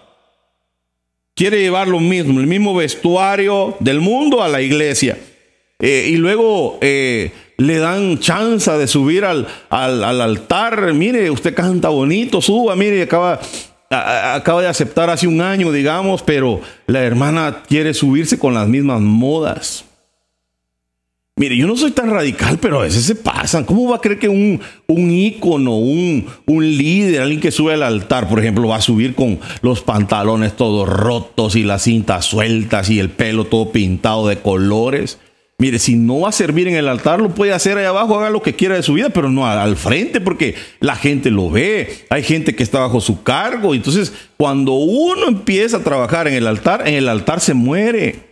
Quiere 1.33 1.61
llevar 1.61 1.87
lo 1.87 1.99
mismo, 1.99 2.39
el 2.39 2.47
mismo 2.47 2.75
vestuario 2.75 3.75
del 3.79 4.01
mundo 4.01 4.43
a 4.43 4.47
la 4.47 4.61
iglesia. 4.61 5.17
Eh, 5.79 6.07
y 6.09 6.15
luego 6.15 6.79
eh, 6.81 7.31
le 7.57 7.77
dan 7.77 8.19
chance 8.19 8.71
de 8.71 8.87
subir 8.87 9.23
al, 9.23 9.47
al, 9.69 10.21
altar. 10.21 10.93
Mire, 10.93 11.29
usted 11.29 11.53
canta 11.53 11.89
bonito, 11.89 12.41
suba, 12.41 12.75
mire, 12.75 13.03
acaba, 13.03 13.39
acaba 13.89 14.61
de 14.61 14.67
aceptar 14.67 15.09
hace 15.09 15.27
un 15.27 15.41
año, 15.41 15.71
digamos, 15.71 16.23
pero 16.23 16.61
la 16.87 17.03
hermana 17.03 17.63
quiere 17.67 17.93
subirse 17.93 18.39
con 18.39 18.53
las 18.53 18.67
mismas 18.67 19.01
modas. 19.01 19.85
Mire, 21.37 21.55
yo 21.55 21.67
no 21.67 21.77
soy 21.77 21.91
tan 21.91 22.09
radical, 22.09 22.57
pero 22.59 22.79
a 22.79 22.83
veces 22.83 23.03
se 23.03 23.13
pasan. 23.13 23.63
¿Cómo 23.63 23.91
va 23.91 23.97
a 23.97 24.01
creer 24.01 24.17
que 24.17 24.27
un, 24.27 24.59
un 24.87 25.11
ícono, 25.11 25.77
un, 25.77 26.25
un 26.47 26.65
líder, 26.65 27.21
alguien 27.21 27.39
que 27.39 27.51
sube 27.51 27.73
al 27.73 27.83
altar, 27.83 28.27
por 28.27 28.39
ejemplo, 28.39 28.67
va 28.67 28.77
a 28.77 28.81
subir 28.81 29.13
con 29.13 29.39
los 29.61 29.81
pantalones 29.81 30.55
todos 30.55 30.89
rotos 30.89 31.55
y 31.55 31.61
las 31.61 31.83
cintas 31.83 32.25
sueltas 32.25 32.89
y 32.89 32.97
el 32.97 33.11
pelo 33.11 33.45
todo 33.45 33.71
pintado 33.71 34.27
de 34.27 34.39
colores? 34.39 35.19
Mire, 35.59 35.77
si 35.77 35.95
no 35.95 36.21
va 36.21 36.29
a 36.29 36.31
servir 36.31 36.67
en 36.67 36.75
el 36.75 36.87
altar, 36.87 37.19
lo 37.19 37.29
puede 37.29 37.53
hacer 37.53 37.77
ahí 37.77 37.85
abajo, 37.85 38.17
haga 38.17 38.31
lo 38.31 38.41
que 38.41 38.55
quiera 38.55 38.73
de 38.73 38.83
su 38.83 38.93
vida, 38.93 39.09
pero 39.09 39.29
no 39.29 39.45
al 39.45 39.75
frente, 39.75 40.19
porque 40.19 40.55
la 40.79 40.95
gente 40.95 41.29
lo 41.29 41.51
ve. 41.51 42.05
Hay 42.09 42.23
gente 42.23 42.55
que 42.55 42.63
está 42.63 42.79
bajo 42.79 42.99
su 42.99 43.21
cargo. 43.21 43.75
Entonces, 43.75 44.11
cuando 44.37 44.73
uno 44.73 45.27
empieza 45.27 45.77
a 45.77 45.83
trabajar 45.83 46.27
en 46.27 46.33
el 46.33 46.47
altar, 46.47 46.87
en 46.87 46.95
el 46.95 47.09
altar 47.09 47.41
se 47.41 47.53
muere. 47.53 48.26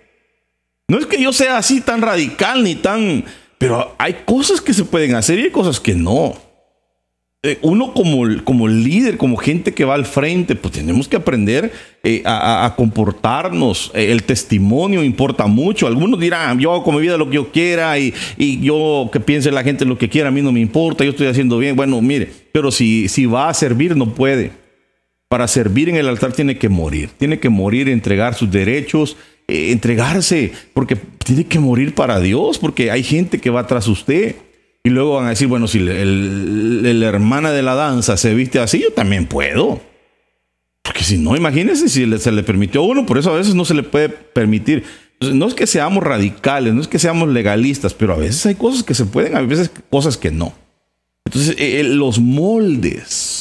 No 0.87 0.99
es 0.99 1.05
que 1.05 1.21
yo 1.21 1.33
sea 1.33 1.57
así 1.57 1.81
tan 1.81 2.01
radical 2.01 2.63
ni 2.63 2.75
tan... 2.75 3.23
Pero 3.57 3.95
hay 3.97 4.17
cosas 4.25 4.61
que 4.61 4.73
se 4.73 4.83
pueden 4.83 5.15
hacer 5.15 5.39
y 5.39 5.43
hay 5.43 5.51
cosas 5.51 5.79
que 5.79 5.95
no. 5.95 6.35
Eh, 7.45 7.59
uno 7.61 7.93
como, 7.93 8.23
como 8.43 8.67
líder, 8.67 9.17
como 9.17 9.37
gente 9.37 9.71
que 9.71 9.85
va 9.85 9.93
al 9.93 10.05
frente, 10.05 10.55
pues 10.55 10.73
tenemos 10.73 11.07
que 11.07 11.15
aprender 11.15 11.71
eh, 12.03 12.23
a, 12.25 12.73
comportarnos. 12.75 13.91
Eh, 13.93 14.11
el 14.11 14.23
testimonio 14.23 15.03
importa 15.03 15.45
mucho. 15.45 15.85
Algunos 15.85 16.19
dirán, 16.19 16.59
yo 16.59 16.71
hago 16.71 16.83
con 16.83 16.95
mi 16.95 17.01
vida 17.01 17.17
lo 17.17 17.29
que 17.29 17.35
yo 17.35 17.51
quiera 17.51 17.99
y, 17.99 18.13
yo 18.61 19.11
que 19.13 19.19
piense 19.19 19.51
la 19.51 19.63
gente 19.63 19.85
lo 19.85 19.95
que 19.95 20.09
quiera, 20.09 20.29
a 20.29 20.31
mí 20.31 20.41
no 20.41 20.51
me 20.51 20.59
importa, 20.59 21.03
yo 21.03 21.11
estoy 21.11 21.27
haciendo 21.27 21.59
bien. 21.59 21.75
Bueno, 21.75 22.01
mire, 22.01 22.31
pero 22.51 22.71
si, 22.71 23.07
si 23.09 23.27
va 23.27 23.49
a 23.49 23.53
servir, 23.53 23.95
no 23.95 24.15
puede. 24.15 24.51
Para 25.27 25.47
servir 25.47 25.87
en 25.89 25.97
el 25.97 26.09
altar 26.09 26.33
tiene 26.33 26.57
que 26.57 26.69
morir, 26.69 27.11
tiene 27.15 27.39
que 27.39 27.49
morir, 27.49 27.89
entregar 27.89 28.33
sus 28.33 28.49
derechos, 28.49 29.17
entregarse, 29.47 30.51
porque 30.73 30.95
tiene 30.95 31.45
que 31.45 31.59
morir 31.59 31.93
para 31.93 32.19
Dios, 32.19 32.57
porque 32.57 32.91
hay 32.91 33.03
gente 33.03 33.39
que 33.39 33.49
va 33.49 33.67
tras 33.67 33.87
usted. 33.87 34.35
Y 34.83 34.89
luego 34.89 35.15
van 35.15 35.25
a 35.25 35.29
decir, 35.29 35.47
bueno, 35.47 35.67
si 35.67 35.79
la 35.79 37.07
hermana 37.07 37.51
de 37.51 37.63
la 37.63 37.73
danza 37.73 38.17
se 38.17 38.35
viste 38.35 38.59
así, 38.59 38.81
yo 38.81 38.93
también 38.93 39.25
puedo. 39.25 39.81
Porque 40.83 41.03
si 41.03 41.17
no, 41.17 41.35
imagínense 41.35 41.89
si 41.89 42.19
se 42.19 42.31
le 42.31 42.43
permitió 42.43 42.81
a 42.81 42.85
uno, 42.85 43.05
por 43.07 43.17
eso 43.17 43.31
a 43.31 43.37
veces 43.37 43.55
no 43.55 43.65
se 43.65 43.73
le 43.73 43.81
puede 43.81 44.09
permitir. 44.09 44.83
no 45.19 45.47
es 45.47 45.55
que 45.55 45.65
seamos 45.65 46.03
radicales, 46.03 46.75
no 46.75 46.81
es 46.81 46.87
que 46.87 46.99
seamos 46.99 47.29
legalistas, 47.29 47.95
pero 47.95 48.13
a 48.13 48.17
veces 48.17 48.45
hay 48.45 48.53
cosas 48.53 48.83
que 48.83 48.93
se 48.93 49.05
pueden, 49.05 49.35
a 49.35 49.41
veces 49.41 49.71
cosas 49.89 50.17
que 50.17 50.29
no. 50.29 50.53
Entonces, 51.25 51.55
eh, 51.57 51.79
eh, 51.79 51.83
los 51.83 52.19
moldes. 52.19 53.34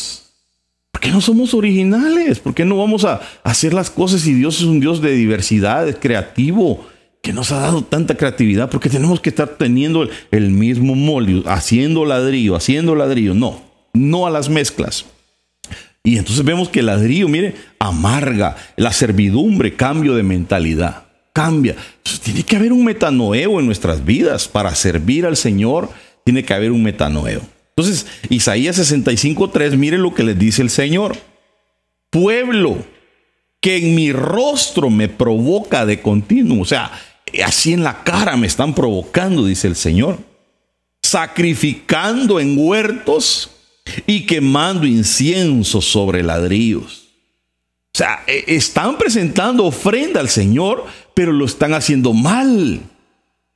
¿Por 1.05 1.11
qué 1.11 1.17
no 1.17 1.21
somos 1.21 1.53
originales? 1.53 2.39
¿Por 2.39 2.55
qué 2.55 2.65
no 2.65 2.79
vamos 2.79 3.05
a 3.05 3.21
hacer 3.43 3.75
las 3.75 3.91
cosas 3.91 4.23
si 4.23 4.33
Dios 4.33 4.57
es 4.57 4.63
un 4.63 4.81
Dios 4.81 5.03
de 5.03 5.13
diversidad, 5.13 5.87
es 5.87 5.97
creativo? 5.97 6.87
que 7.21 7.35
nos 7.35 7.53
ha 7.53 7.61
dado 7.61 7.83
tanta 7.83 8.17
creatividad, 8.17 8.71
porque 8.71 8.89
tenemos 8.89 9.21
que 9.21 9.29
estar 9.29 9.49
teniendo 9.49 10.09
el, 10.31 10.51
mismo 10.51 10.95
molde, 10.95 11.43
haciendo 11.47 12.07
ladrillo, 12.07 12.55
haciendo 12.55 12.95
ladrillo. 12.95 13.35
No, 13.35 13.63
no 13.93 14.27
a 14.27 14.31
las 14.31 14.49
mezclas. 14.49 15.05
Y 16.03 16.17
entonces 16.19 16.43
vemos 16.45 16.71
que 16.71 16.81
el 16.81 16.87
ladrillo, 16.87 17.29
mire, 17.29 17.55
amarga, 17.79 18.57
la 18.77 18.93
servidumbre, 18.93 19.75
cambio 19.75 20.15
de 20.15 20.23
mentalidad, 20.23 21.05
cambia. 21.35 21.77
tiene 22.23 22.45
que 22.45 22.57
haber 22.57 22.73
un 22.73 22.85
metanoeo 22.85 23.61
en 23.61 23.67
nuestras 23.67 24.05
vidas 24.05 24.49
para 24.49 24.75
servir 24.75 25.25
al 25.25 25.37
Señor, 25.37 25.91
tiene 26.25 26.45
que 26.45 26.55
haber 26.55 26.73
un 26.73 26.83
metanoeo. 26.83 27.54
Entonces, 27.77 28.07
Isaías 28.29 28.79
65.3, 28.79 29.77
mire 29.77 29.99
lo 29.99 30.15
que 30.15 30.23
le 30.23 30.35
dice 30.35 30.63
el 30.63 30.71
Señor. 30.71 31.17
Pueblo 32.11 32.85
que 33.61 33.79
en 33.79 33.95
mi 33.95 34.13
rostro 34.13 34.91
me 34.91 35.09
provoca 35.09 35.87
de 35.87 36.01
continuo. 36.03 36.61
O 36.63 36.67
sea, 36.67 36.93
así 37.45 37.73
en 37.73 37.83
la 37.83 38.05
cara 38.05 38.37
me 38.37 38.47
están 38.47 38.75
provocando, 38.75 39.47
dice 39.47 39.67
el 39.67 39.75
Señor. 39.75 40.19
Sacrificando 41.03 42.39
en 42.39 42.57
huertos 42.59 43.51
y 44.07 44.27
quemando 44.27 44.87
incienso 44.87 45.81
sobre 45.81 46.23
ladrillos. 46.23 47.09
O 47.95 47.99
sea, 47.99 48.23
e, 48.27 48.45
están 48.49 48.99
presentando 48.99 49.65
ofrenda 49.65 50.21
al 50.21 50.29
Señor, 50.29 50.85
pero 51.15 51.33
lo 51.33 51.45
están 51.45 51.75
haciendo 51.75 52.13
mal, 52.13 52.81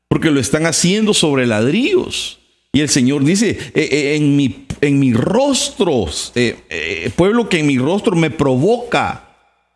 porque 0.08 0.30
lo 0.30 0.40
están 0.40 0.64
haciendo 0.64 1.12
sobre 1.12 1.46
ladrillos. 1.46 2.37
Y 2.72 2.80
el 2.80 2.88
Señor 2.88 3.24
dice, 3.24 3.58
e, 3.74 3.80
e, 3.80 4.16
en 4.16 4.36
mi, 4.36 4.66
en 4.80 4.98
mi 4.98 5.12
rostro, 5.12 6.06
pueblo 7.16 7.48
que 7.48 7.60
en 7.60 7.66
mi 7.66 7.78
rostro 7.78 8.14
me 8.14 8.30
provoca. 8.30 9.24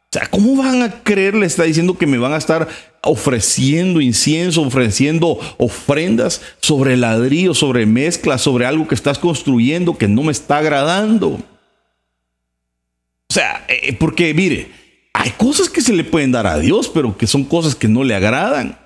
O 0.05 0.19
sea, 0.19 0.29
¿cómo 0.29 0.57
van 0.57 0.83
a 0.83 1.03
creer? 1.03 1.35
Le 1.35 1.47
está 1.47 1.63
diciendo 1.63 1.97
que 1.97 2.07
me 2.07 2.19
van 2.19 2.35
a 2.35 2.37
estar 2.37 2.69
ofreciendo 3.03 4.01
incienso, 4.01 4.63
ofreciendo 4.63 5.39
ofrendas 5.59 6.41
sobre 6.61 6.97
ladrillo, 6.97 7.55
sobre 7.55 7.87
mezcla, 7.87 8.39
sobre 8.39 8.67
algo 8.67 8.87
que 8.87 8.95
estás 8.95 9.19
construyendo 9.19 9.99
que 9.99 10.09
no 10.09 10.23
me 10.23 10.33
está 10.33 10.59
agradando. 10.59 11.29
O 11.29 13.33
sea, 13.33 13.65
eh, 13.69 13.81
eh, 13.85 13.93
porque 13.95 14.33
mire, 14.35 14.71
hay 15.15 15.31
cosas 15.31 15.69
que 15.69 15.81
se 15.81 15.93
le 15.93 16.05
pueden 16.05 16.33
dar 16.33 16.47
a 16.47 16.59
Dios, 16.59 16.89
pero 16.89 17.17
que 17.17 17.27
son 17.27 17.45
cosas 17.45 17.75
que 17.75 17.89
no 17.89 18.05
le 18.05 18.15
agradan, 18.15 18.79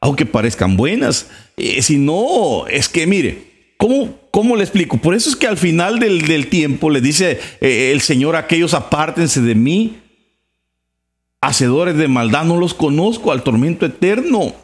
aunque 0.00 0.26
parezcan 0.26 0.76
buenas. 0.76 1.28
Eh, 1.56 1.80
si 1.80 1.96
no, 1.96 2.66
es 2.66 2.88
que 2.88 3.06
mire, 3.06 3.51
¿cómo, 3.82 4.14
¿cómo 4.30 4.54
le 4.54 4.62
explico? 4.62 4.96
Por 4.96 5.16
eso 5.16 5.28
es 5.28 5.34
que 5.34 5.48
al 5.48 5.56
final 5.56 5.98
del, 5.98 6.46
tiempo 6.46 6.88
le 6.88 7.00
dice 7.00 7.40
el 7.60 8.00
Señor 8.00 8.36
aquellos 8.36 8.74
apártense 8.74 9.40
de 9.40 9.56
mí 9.56 9.96
hacedores 11.40 11.96
de 11.96 12.06
maldad, 12.06 12.44
no 12.44 12.56
los 12.56 12.74
conozco 12.74 13.32
al 13.32 13.42
tormento 13.42 13.84
eterno. 13.84 14.54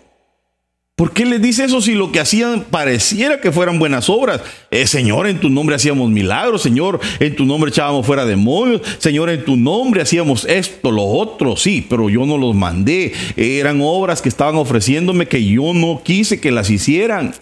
¿Por 0.95 1.13
qué 1.13 1.25
les 1.25 1.43
dice 1.43 1.65
eso 1.65 1.81
si 1.81 1.95
lo 1.95 2.13
que 2.13 2.21
hacían 2.21 2.63
pareciera 2.71 3.41
que 3.41 3.51
fueran 3.51 3.81
buenas 3.81 4.09
obras? 4.09 4.41
Eh, 4.71 4.87
Señor, 4.87 5.27
en 5.27 5.41
tu 5.41 5.51
nombre 5.51 5.75
hacíamos 5.75 6.11
milagros, 6.11 6.63
Señor, 6.63 7.01
en 7.19 7.35
tu 7.35 7.45
nombre 7.45 7.71
echábamos 7.71 8.07
fuera 8.07 8.25
demonios, 8.25 8.83
Señor, 8.99 9.31
en 9.31 9.45
tu 9.45 9.57
nombre 9.57 10.03
hacíamos 10.03 10.45
esto, 10.45 10.93
lo 10.93 11.05
otro, 11.05 11.57
sí, 11.57 11.85
pero 11.89 12.09
yo 12.09 12.25
no 12.27 12.39
los 12.39 12.55
mandé. 12.55 13.13
eran 13.37 13.81
obras 13.83 14.23
que 14.23 14.29
estaban 14.29 14.55
ofreciéndome 14.55 15.27
que 15.27 15.45
yo 15.45 15.75
no 15.75 16.03
quise 16.05 16.41
que 16.41 16.53
las 16.53 16.71
hicieran. 16.71 17.35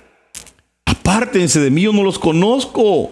Apártense 1.16 1.60
de 1.60 1.70
mí, 1.70 1.80
yo 1.80 1.94
no 1.94 2.02
los 2.02 2.18
conozco. 2.18 3.10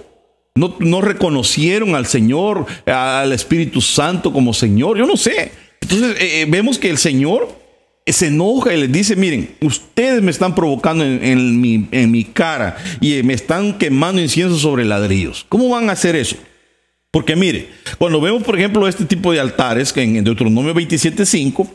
No, 0.57 0.77
no 0.79 1.01
reconocieron 1.01 1.95
al 1.95 2.05
Señor, 2.05 2.67
al 2.85 3.33
Espíritu 3.33 3.81
Santo 3.81 4.31
como 4.31 4.53
Señor, 4.53 4.99
yo 4.99 5.07
no 5.07 5.17
sé. 5.17 5.53
Entonces 5.81 6.11
eh, 6.21 6.43
eh, 6.43 6.47
vemos 6.47 6.79
que 6.79 6.90
el 6.90 6.99
Señor 6.99 7.49
se 8.07 8.27
enoja 8.27 8.75
y 8.75 8.81
les 8.81 8.93
dice, 8.93 9.17
miren, 9.17 9.57
ustedes 9.62 10.21
me 10.21 10.31
están 10.31 10.55
provocando 10.55 11.03
en, 11.03 11.61
mi, 11.62 12.25
cara 12.25 12.77
y 13.01 13.23
me 13.23 13.33
están 13.33 13.79
quemando 13.79 14.21
incienso 14.21 14.59
sobre 14.59 14.85
ladrillos. 14.85 15.47
¿Cómo 15.49 15.71
van 15.71 15.88
a 15.88 15.93
hacer 15.93 16.14
eso? 16.14 16.37
Porque 17.11 17.37
mire, 17.37 17.71
cuando 17.97 18.21
vemos, 18.21 18.43
por 18.43 18.59
ejemplo, 18.59 18.87
este 18.87 19.07
tipo 19.07 19.33
de 19.33 19.40
altares, 19.40 19.95
que 19.95 20.03
en 20.03 20.23
Deuteronomio 20.23 20.75
27.5, 20.75 21.67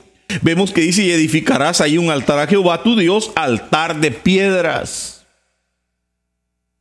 vemos 0.43 0.71
que 0.71 0.81
dice, 0.81 1.01
y 1.01 1.09
edificarás 1.09 1.81
ahí 1.81 1.97
un 1.97 2.11
altar 2.11 2.37
a 2.37 2.45
Jehová 2.45 2.83
tu 2.83 2.95
Dios, 2.95 3.31
altar 3.35 3.99
de 3.99 4.11
piedras. 4.11 5.18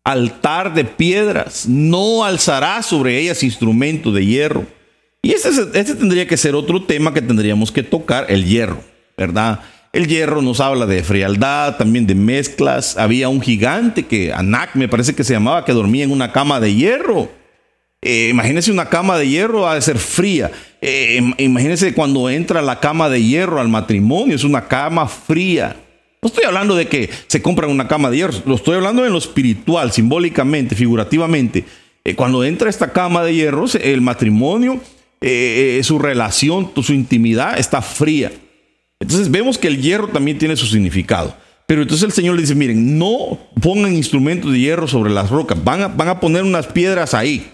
Altar 0.04 0.74
de 0.74 0.84
piedras. 0.84 1.66
No 1.66 2.24
alzarás 2.24 2.86
sobre 2.86 3.18
ellas 3.18 3.42
instrumento 3.42 4.12
de 4.12 4.24
hierro 4.24 4.78
y 5.22 5.32
este, 5.32 5.48
este, 5.48 5.94
tendría 5.94 6.26
que 6.26 6.36
ser 6.36 6.54
otro 6.54 6.82
tema 6.82 7.12
que 7.12 7.22
tendríamos 7.22 7.72
que 7.72 7.82
tocar, 7.82 8.26
el 8.28 8.44
hierro, 8.44 8.80
¿verdad? 9.16 9.60
El 9.92 10.06
hierro 10.06 10.42
nos 10.42 10.60
habla 10.60 10.86
de 10.86 11.02
frialdad, 11.02 11.76
también 11.76 12.06
de 12.06 12.14
mezclas. 12.14 12.96
Había 12.96 13.28
un 13.28 13.40
gigante 13.40 14.06
que, 14.06 14.32
Anak 14.32 14.74
me 14.74 14.88
parece 14.88 15.14
que 15.14 15.24
se 15.24 15.32
llamaba, 15.32 15.64
que 15.64 15.72
dormía 15.72 16.04
en 16.04 16.12
una 16.12 16.32
cama 16.32 16.60
de 16.60 16.74
hierro. 16.74 17.30
Eh, 18.00 18.28
imagínense 18.30 18.70
una 18.70 18.88
cama 18.88 19.18
de 19.18 19.28
hierro 19.28 19.68
ha 19.68 19.74
de 19.74 19.82
ser 19.82 19.98
fría. 19.98 20.52
Eh, 20.80 21.20
imagínense 21.38 21.94
cuando 21.94 22.30
entra 22.30 22.62
la 22.62 22.78
cama 22.78 23.08
de 23.08 23.22
hierro 23.22 23.60
al 23.60 23.68
matrimonio, 23.68 24.36
es 24.36 24.44
una 24.44 24.68
cama 24.68 25.08
fría. 25.08 25.76
No 26.20 26.28
estoy 26.28 26.44
hablando 26.44 26.74
de 26.74 26.88
que 26.88 27.10
se 27.28 27.42
compran 27.42 27.70
una 27.70 27.86
cama 27.86 28.10
de 28.10 28.16
hierro, 28.16 28.34
lo 28.44 28.56
estoy 28.56 28.74
hablando 28.74 29.06
en 29.06 29.12
lo 29.12 29.18
espiritual, 29.18 29.92
simbólicamente, 29.92 30.74
figurativamente. 30.74 31.64
Eh, 32.04 32.14
cuando 32.14 32.42
entra 32.42 32.70
esta 32.70 32.92
cama 32.92 33.22
de 33.22 33.34
hierro, 33.34 33.66
el 33.80 34.00
matrimonio 34.00 34.80
eh, 35.20 35.78
eh, 35.78 35.84
su 35.84 35.98
relación, 35.98 36.70
su 36.82 36.92
intimidad 36.92 37.58
está 37.58 37.82
fría. 37.82 38.32
Entonces 39.00 39.30
vemos 39.30 39.58
que 39.58 39.68
el 39.68 39.80
hierro 39.80 40.08
también 40.08 40.38
tiene 40.38 40.56
su 40.56 40.66
significado. 40.66 41.36
Pero 41.66 41.82
entonces 41.82 42.04
el 42.04 42.12
Señor 42.12 42.34
le 42.34 42.42
dice, 42.42 42.54
miren, 42.54 42.98
no 42.98 43.38
pongan 43.60 43.94
instrumentos 43.94 44.52
de 44.52 44.58
hierro 44.58 44.88
sobre 44.88 45.10
las 45.10 45.30
rocas, 45.30 45.62
van 45.62 45.82
a, 45.82 45.88
van 45.88 46.08
a 46.08 46.18
poner 46.18 46.42
unas 46.42 46.66
piedras 46.66 47.14
ahí. 47.14 47.50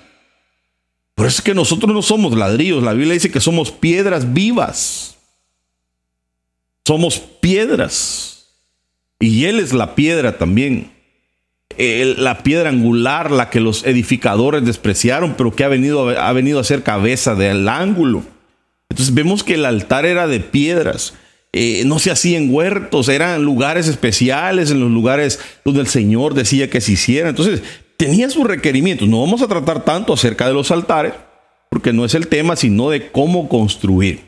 Por 1.14 1.26
eso 1.26 1.38
es 1.38 1.42
que 1.42 1.54
nosotros 1.54 1.92
no 1.92 2.02
somos 2.02 2.36
ladrillos, 2.36 2.82
la 2.82 2.92
Biblia 2.92 3.14
dice 3.14 3.30
que 3.30 3.40
somos 3.40 3.70
piedras 3.70 4.32
vivas. 4.32 5.16
Somos 6.84 7.18
piedras. 7.18 8.33
Y 9.26 9.44
Él 9.46 9.60
es 9.60 9.72
la 9.72 9.94
piedra 9.94 10.38
también 10.38 10.94
la 11.76 12.42
piedra 12.42 12.68
angular, 12.68 13.30
la 13.30 13.50
que 13.50 13.60
los 13.60 13.84
edificadores 13.84 14.64
despreciaron, 14.64 15.34
pero 15.36 15.54
que 15.54 15.64
ha 15.64 15.68
venido, 15.68 16.08
ha 16.08 16.32
venido 16.32 16.60
a 16.60 16.64
ser 16.64 16.82
cabeza 16.82 17.34
del 17.34 17.68
ángulo. 17.68 18.22
Entonces 18.88 19.14
vemos 19.14 19.42
que 19.42 19.54
el 19.54 19.64
altar 19.64 20.06
era 20.06 20.26
de 20.26 20.40
piedras. 20.40 21.14
Eh, 21.52 21.82
no 21.86 21.98
se 21.98 22.10
hacía 22.10 22.38
en 22.38 22.52
huertos, 22.52 23.08
eran 23.08 23.44
lugares 23.44 23.88
especiales, 23.88 24.70
en 24.70 24.80
los 24.80 24.90
lugares 24.90 25.40
donde 25.64 25.80
el 25.80 25.86
Señor 25.86 26.34
decía 26.34 26.70
que 26.70 26.80
se 26.80 26.92
hiciera. 26.92 27.28
Entonces, 27.28 27.62
tenía 27.96 28.28
sus 28.30 28.46
requerimientos. 28.46 29.08
No 29.08 29.20
vamos 29.20 29.42
a 29.42 29.48
tratar 29.48 29.84
tanto 29.84 30.12
acerca 30.12 30.46
de 30.46 30.54
los 30.54 30.70
altares, 30.70 31.12
porque 31.70 31.92
no 31.92 32.04
es 32.04 32.14
el 32.14 32.28
tema, 32.28 32.56
sino 32.56 32.90
de 32.90 33.10
cómo 33.10 33.48
construir. 33.48 34.20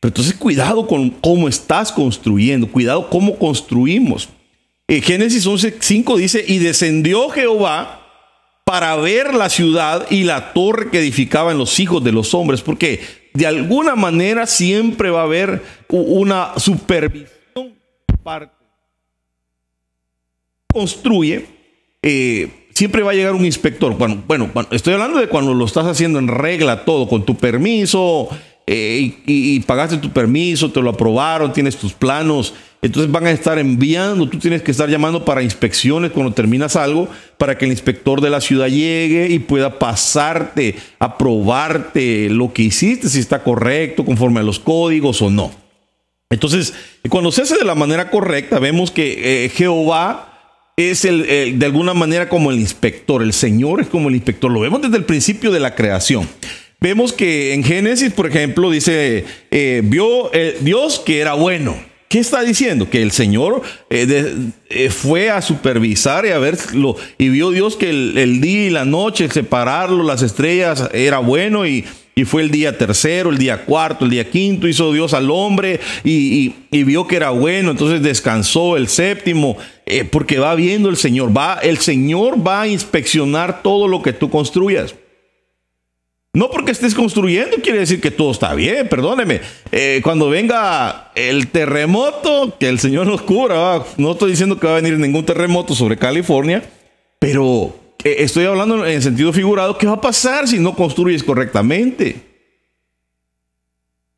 Pero 0.00 0.10
entonces, 0.10 0.34
cuidado 0.34 0.86
con 0.86 1.10
cómo 1.10 1.48
estás 1.48 1.90
construyendo, 1.90 2.68
cuidado 2.68 3.10
cómo 3.10 3.36
construimos. 3.38 4.28
Génesis 4.88 5.46
11:5 5.46 6.16
dice, 6.16 6.44
y 6.46 6.58
descendió 6.58 7.28
Jehová 7.28 8.06
para 8.64 8.96
ver 8.96 9.34
la 9.34 9.50
ciudad 9.50 10.06
y 10.10 10.24
la 10.24 10.52
torre 10.52 10.90
que 10.90 10.98
edificaban 10.98 11.58
los 11.58 11.78
hijos 11.78 12.02
de 12.02 12.12
los 12.12 12.34
hombres, 12.34 12.62
porque 12.62 13.00
de 13.34 13.46
alguna 13.46 13.96
manera 13.96 14.46
siempre 14.46 15.10
va 15.10 15.20
a 15.20 15.24
haber 15.24 15.62
una 15.88 16.58
supervisión 16.58 17.38
construye, 20.72 21.46
eh, 22.02 22.68
siempre 22.74 23.02
va 23.02 23.12
a 23.12 23.14
llegar 23.14 23.34
un 23.34 23.44
inspector. 23.44 23.96
Bueno, 23.96 24.22
bueno, 24.28 24.68
estoy 24.70 24.94
hablando 24.94 25.18
de 25.18 25.28
cuando 25.28 25.54
lo 25.54 25.64
estás 25.64 25.86
haciendo 25.86 26.18
en 26.18 26.28
regla 26.28 26.84
todo, 26.84 27.08
con 27.08 27.24
tu 27.24 27.36
permiso, 27.36 28.28
eh, 28.66 29.14
y, 29.26 29.60
pagaste 29.60 29.96
tu 29.96 30.10
permiso, 30.10 30.70
te 30.70 30.82
lo 30.82 30.90
aprobaron, 30.90 31.52
tienes 31.52 31.76
tus 31.76 31.94
planos. 31.94 32.54
Entonces 32.80 33.10
van 33.10 33.26
a 33.26 33.32
estar 33.32 33.58
enviando, 33.58 34.28
tú 34.28 34.38
tienes 34.38 34.62
que 34.62 34.70
estar 34.70 34.88
llamando 34.88 35.24
para 35.24 35.42
inspecciones 35.42 36.12
cuando 36.12 36.32
terminas 36.32 36.76
algo, 36.76 37.08
para 37.36 37.58
que 37.58 37.64
el 37.64 37.72
inspector 37.72 38.20
de 38.20 38.30
la 38.30 38.40
ciudad 38.40 38.68
llegue 38.68 39.26
y 39.28 39.40
pueda 39.40 39.80
pasarte, 39.80 40.76
aprobarte 41.00 42.28
lo 42.30 42.52
que 42.52 42.62
hiciste, 42.62 43.08
si 43.08 43.18
está 43.18 43.42
correcto, 43.42 44.04
conforme 44.04 44.40
a 44.40 44.44
los 44.44 44.60
códigos 44.60 45.20
o 45.22 45.30
no. 45.30 45.50
Entonces, 46.30 46.74
cuando 47.08 47.32
se 47.32 47.42
hace 47.42 47.56
de 47.56 47.64
la 47.64 47.74
manera 47.74 48.10
correcta, 48.10 48.60
vemos 48.60 48.92
que 48.92 49.44
eh, 49.44 49.48
Jehová 49.48 50.28
es 50.76 51.04
el, 51.04 51.58
de 51.58 51.66
alguna 51.66 51.94
manera 51.94 52.28
como 52.28 52.52
el 52.52 52.60
inspector, 52.60 53.22
el 53.22 53.32
Señor 53.32 53.80
es 53.80 53.88
como 53.88 54.08
el 54.08 54.14
inspector, 54.14 54.50
lo 54.50 54.60
vemos 54.60 54.82
desde 54.82 54.98
el 54.98 55.04
principio 55.04 55.50
de 55.50 55.58
la 55.58 55.74
creación. 55.74 56.28
Vemos 56.80 57.12
que 57.12 57.54
en 57.54 57.64
Génesis, 57.64 58.12
por 58.12 58.28
ejemplo, 58.28 58.70
dice, 58.70 59.24
eh, 59.50 59.80
vio 59.82 60.32
eh, 60.32 60.58
Dios 60.60 61.00
que 61.00 61.18
era 61.18 61.34
bueno. 61.34 61.87
¿Qué 62.08 62.18
está 62.18 62.42
diciendo? 62.42 62.88
Que 62.88 63.02
el 63.02 63.10
Señor 63.10 63.62
fue 64.90 65.30
a 65.30 65.42
supervisar 65.42 66.24
y 66.24 66.30
a 66.30 66.38
verlo 66.38 66.96
y 67.18 67.28
vio 67.28 67.50
Dios 67.50 67.76
que 67.76 67.90
el, 67.90 68.40
día 68.40 68.66
y 68.66 68.70
la 68.70 68.86
noche, 68.86 69.28
separarlo, 69.28 70.02
las 70.02 70.22
estrellas, 70.22 70.88
era 70.94 71.18
bueno 71.18 71.66
y, 71.66 71.84
y 72.18 72.24
fue 72.24 72.42
el 72.42 72.50
día 72.50 72.76
tercero, 72.76 73.30
el 73.30 73.38
día 73.38 73.64
cuarto, 73.64 74.04
el 74.04 74.10
día 74.10 74.28
quinto, 74.28 74.66
hizo 74.66 74.92
Dios 74.92 75.14
al 75.14 75.30
hombre 75.30 75.78
y, 76.02 76.52
vio 76.72 77.06
que 77.06 77.14
era 77.14 77.30
bueno, 77.30 77.70
entonces 77.70 78.02
descansó 78.02 78.76
el 78.76 78.88
séptimo, 78.88 79.56
eh, 79.86 80.02
porque 80.02 80.40
va 80.40 80.56
viendo 80.56 80.88
el 80.88 80.96
Señor, 80.96 81.36
va, 81.36 81.60
el 81.62 81.78
Señor 81.78 82.44
va 82.44 82.62
a 82.62 82.66
inspeccionar 82.66 83.62
todo 83.62 83.86
lo 83.86 84.02
que 84.02 84.12
tú 84.12 84.30
construyas. 84.30 84.96
No 86.38 86.52
porque 86.52 86.70
estés 86.70 86.94
construyendo 86.94 87.56
quiere 87.60 87.80
decir 87.80 88.00
que 88.00 88.12
todo 88.12 88.30
está 88.30 88.54
bien, 88.54 88.88
perdóneme. 88.88 89.40
Eh, 89.72 90.00
cuando 90.04 90.30
venga 90.30 91.10
el 91.16 91.48
terremoto, 91.48 92.56
que 92.60 92.68
el 92.68 92.78
Señor 92.78 93.08
nos 93.08 93.22
cubra, 93.22 93.82
no 93.96 94.12
estoy 94.12 94.30
diciendo 94.30 94.56
que 94.56 94.68
va 94.68 94.74
a 94.74 94.80
venir 94.80 94.96
ningún 95.00 95.26
terremoto 95.26 95.74
sobre 95.74 95.96
California, 95.96 96.62
pero 97.18 97.74
eh, 98.04 98.18
estoy 98.20 98.44
hablando 98.44 98.86
en 98.86 99.02
sentido 99.02 99.32
figurado, 99.32 99.78
¿qué 99.78 99.88
va 99.88 99.94
a 99.94 100.00
pasar 100.00 100.46
si 100.46 100.60
no 100.60 100.76
construyes 100.76 101.24
correctamente? 101.24 102.27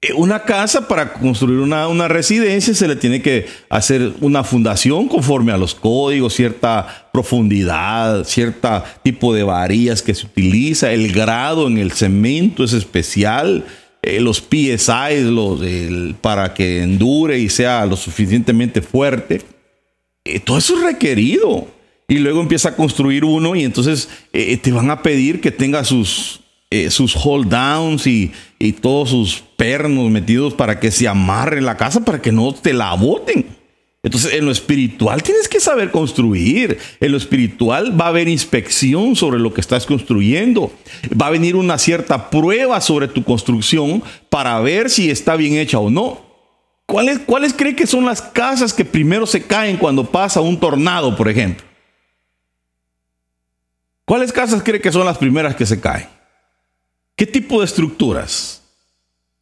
Eh, 0.02 0.14
una 0.14 0.44
casa 0.44 0.88
para 0.88 1.12
construir 1.12 1.58
una, 1.58 1.86
una, 1.86 2.08
residencia 2.08 2.72
se 2.72 2.88
le 2.88 2.96
tiene 2.96 3.20
que 3.20 3.46
hacer 3.68 4.14
una 4.22 4.44
fundación 4.44 5.08
conforme 5.08 5.52
a 5.52 5.58
los 5.58 5.74
códigos, 5.74 6.32
cierta 6.32 7.10
profundidad, 7.12 8.24
cierto 8.24 8.82
tipo 9.02 9.34
de 9.34 9.42
varillas 9.42 10.00
que 10.00 10.14
se 10.14 10.24
utiliza, 10.24 10.90
el 10.90 11.12
grado 11.12 11.66
en 11.66 11.76
el 11.76 11.92
cemento 11.92 12.64
es 12.64 12.72
especial, 12.72 13.66
eh, 14.00 14.20
los 14.20 14.38
PSI 14.38 15.22
los, 15.24 15.60
para 16.22 16.54
que 16.54 16.82
endure 16.82 17.38
y 17.38 17.50
sea 17.50 17.84
lo 17.84 17.96
suficientemente 17.96 18.80
fuerte. 18.80 19.42
todo 20.46 20.56
eso 20.56 20.78
es 20.78 20.82
requerido 20.82 21.68
y 22.08 22.18
luego 22.18 22.40
empieza 22.40 22.70
a 22.70 22.76
construir 22.76 23.24
uno 23.24 23.54
y 23.54 23.64
entonces 23.64 24.08
eh, 24.32 24.56
te 24.56 24.72
van 24.72 24.90
a 24.90 25.02
pedir 25.02 25.42
que 25.42 25.50
tenga 25.50 25.84
sus, 25.84 26.39
eh, 26.70 26.90
sus 26.90 27.16
hold 27.16 27.48
downs 27.48 28.06
y, 28.06 28.32
y, 28.58 28.72
todos 28.72 29.10
sus 29.10 29.42
pernos 29.56 30.08
metidos 30.10 30.54
para 30.54 30.78
que 30.78 30.90
se 30.90 31.08
amarre 31.08 31.60
la 31.60 31.76
casa, 31.76 32.04
para 32.04 32.22
que 32.22 32.30
no 32.30 32.54
te 32.54 32.72
la 32.72 32.94
boten. 32.94 33.44
Entonces, 34.02 34.32
en 34.32 34.46
lo 34.46 34.50
espiritual 34.50 35.22
tienes 35.22 35.48
que 35.48 35.60
saber 35.60 35.90
construir. 35.90 36.78
En 37.00 37.12
lo 37.12 37.18
espiritual 37.18 38.00
va 38.00 38.06
a 38.06 38.08
haber 38.08 38.28
inspección 38.28 39.14
sobre 39.14 39.38
lo 39.38 39.52
que 39.52 39.60
estás 39.60 39.84
construyendo. 39.84 40.72
Va 41.20 41.26
a 41.26 41.30
venir 41.30 41.54
una 41.54 41.76
cierta 41.76 42.30
prueba 42.30 42.80
sobre 42.80 43.08
tu 43.08 43.24
construcción 43.24 44.02
para 44.30 44.58
ver 44.60 44.88
si 44.88 45.10
está 45.10 45.36
bien 45.36 45.54
hecha 45.54 45.78
o 45.78 45.90
no. 45.90 46.20
¿Cuáles, 46.86 47.18
¿Cuáles 47.20 47.52
cree 47.52 47.76
que 47.76 47.86
son 47.86 48.06
las 48.06 48.22
casas 48.22 48.72
que 48.72 48.84
primero 48.84 49.26
se 49.26 49.42
caen 49.42 49.76
cuando 49.76 50.10
pasa 50.10 50.40
un 50.40 50.58
tornado, 50.58 51.14
por 51.14 51.28
ejemplo? 51.28 51.64
¿Cuáles 54.06 54.32
casas 54.32 54.62
cree 54.62 54.80
que 54.80 54.90
son 54.90 55.04
las 55.04 55.18
primeras 55.18 55.54
que 55.54 55.66
se 55.66 55.78
caen? 55.78 56.19
¿Qué 57.20 57.26
tipo 57.26 57.60
de 57.60 57.66
estructuras? 57.66 58.62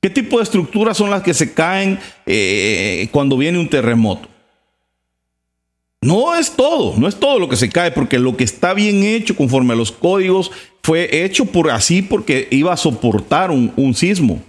¿Qué 0.02 0.10
tipo 0.10 0.38
de 0.38 0.42
estructuras 0.42 0.96
son 0.96 1.10
las 1.10 1.22
que 1.22 1.32
se 1.32 1.54
caen 1.54 2.00
eh, 2.26 3.06
cuando 3.12 3.36
viene 3.36 3.56
un 3.56 3.70
terremoto? 3.70 4.28
No 6.00 6.34
es 6.34 6.50
todo, 6.50 6.96
no 6.98 7.06
es 7.06 7.14
todo 7.14 7.38
lo 7.38 7.48
que 7.48 7.54
se 7.54 7.68
cae, 7.68 7.92
porque 7.92 8.18
lo 8.18 8.36
que 8.36 8.42
está 8.42 8.74
bien 8.74 9.04
hecho 9.04 9.36
conforme 9.36 9.74
a 9.74 9.76
los 9.76 9.92
códigos 9.92 10.50
fue 10.82 11.22
hecho 11.24 11.44
por 11.44 11.70
así 11.70 12.02
porque 12.02 12.48
iba 12.50 12.72
a 12.72 12.76
soportar 12.76 13.52
un, 13.52 13.94
sismo. 13.94 14.42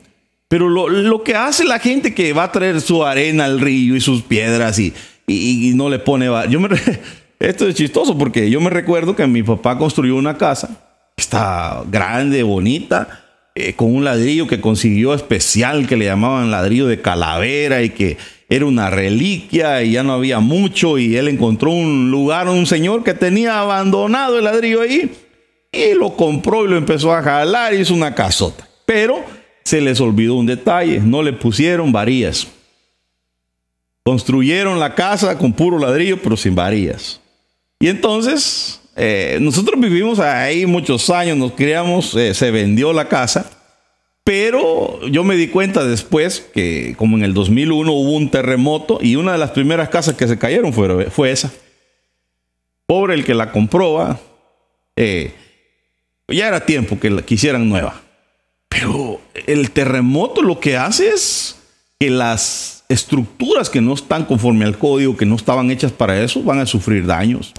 Pero 0.48 0.68
lo, 0.68 1.24
que 1.24 1.36
hace 1.36 1.66
la 1.66 1.78
gente 1.78 2.16
que 2.16 2.34
va 2.34 2.46
a 2.46 2.52
traer 2.52 2.82
su 2.82 3.06
arena 3.06 3.46
al 3.46 3.60
río 3.60 3.96
y 3.96 4.02
sus 4.02 4.24
piedras 4.24 4.80
y, 4.80 4.92
y, 5.28 5.72
no 5.76 5.88
le 5.88 6.00
pone... 6.00 6.32
Yo 6.50 6.60
me, 6.60 6.70
esto 7.40 7.68
es 7.68 7.76
chistoso 7.76 8.18
porque 8.18 8.50
yo 8.50 8.60
me 8.60 8.72
recuerdo 8.72 9.16
que 9.16 9.28
mi 9.28 9.44
papá 9.44 9.78
construyó 9.78 10.16
una 10.16 10.36
casa, 10.36 10.89
está 11.20 11.84
grande, 11.92 12.44
bonita, 12.44 13.26
eh, 13.56 13.74
con 13.74 13.94
un 13.94 14.04
ladrillo 14.04 14.48
que 14.48 14.62
consiguió 14.62 15.14
especial 15.14 15.88
que 15.88 15.98
le 15.98 16.06
llamaban 16.06 16.50
ladrillo 16.50 16.88
de 16.88 17.02
calavera 17.02 17.84
y 17.84 17.90
que 17.90 18.18
era 18.48 18.66
una 18.66 18.90
reliquia 18.90 19.84
y 19.84 19.92
ya 19.92 20.04
no 20.04 20.14
había 20.14 20.40
mucho 20.40 20.98
y 20.98 21.16
él 21.18 21.28
encontró 21.28 21.72
un 21.72 22.10
lugar, 22.10 22.48
un 22.48 22.66
señor 22.66 23.04
que 23.04 23.14
tenía 23.14 23.60
abandonado 23.60 24.38
el 24.38 24.46
ladrillo 24.46 24.82
ahí 24.82 25.12
y 25.72 25.94
lo 25.94 26.16
compró 26.16 26.66
y 26.66 26.70
lo 26.70 26.78
empezó 26.78 27.14
a 27.14 27.22
jalar 27.22 27.74
y 27.74 27.82
hizo 27.82 27.94
una 27.94 28.16
casota. 28.16 28.68
Pero 28.86 29.24
se 29.64 29.82
les 29.82 30.00
olvidó 30.02 30.36
un 30.36 30.48
detalle, 30.48 31.00
no 31.00 31.22
le 31.22 31.34
pusieron 31.34 31.92
varillas. 31.92 32.48
Construyeron 34.04 34.80
la 34.80 34.96
casa 34.96 35.38
con 35.38 35.54
puro 35.54 35.78
ladrillo 35.78 36.20
pero 36.22 36.36
sin 36.36 36.56
varillas. 36.56 37.22
Y 37.80 37.88
entonces, 37.88 38.79
eh, 39.02 39.38
nosotros 39.40 39.80
vivimos 39.80 40.20
ahí 40.20 40.66
muchos 40.66 41.10
años, 41.10 41.38
nos 41.38 41.54
criamos, 41.54 42.14
eh, 42.16 42.34
se 42.34 42.52
vendió 42.52 42.92
la 42.92 43.08
casa, 43.08 43.50
pero 44.26 45.08
yo 45.08 45.24
me 45.24 45.38
di 45.38 45.48
cuenta 45.48 45.86
después 45.86 46.46
que 46.54 46.96
como 46.98 47.16
en 47.16 47.24
el 47.24 47.34
2001 47.34 47.94
hubo 47.94 48.12
un 48.12 48.30
terremoto 48.30 49.00
y 49.02 49.16
una 49.16 49.32
de 49.32 49.38
las 49.38 49.52
primeras 49.52 49.88
casas 49.88 50.16
que 50.16 50.28
se 50.28 50.38
cayeron 50.38 50.74
fue, 50.74 51.32
esa. 51.32 51.50
Pobre 52.88 53.14
el 53.14 53.24
que 53.24 53.34
la 53.34 53.54
compró, 53.54 54.20
eh, 54.98 55.32
ya 56.28 56.50
era 56.50 56.66
tiempo 56.66 57.00
que 57.00 57.10
la 57.10 57.22
quisieran 57.22 57.70
nueva. 57.70 58.02
Pero 58.68 59.22
el 59.48 59.72
terremoto 59.72 60.42
lo 60.42 60.60
que 60.60 60.76
hace 60.76 61.08
es 61.08 61.56
que 61.98 62.10
las 62.10 62.84
estructuras 62.90 63.70
que 63.70 63.80
no 63.80 63.94
están 63.94 64.26
conforme 64.26 64.66
al 64.66 64.78
código, 64.78 65.16
que 65.16 65.26
no 65.26 65.38
estaban 65.38 65.72
hechas 65.72 65.94
para 65.94 66.22
eso, 66.22 66.44
van 66.44 66.60
a 66.60 66.66
sufrir 66.66 67.06
daños 67.06 67.54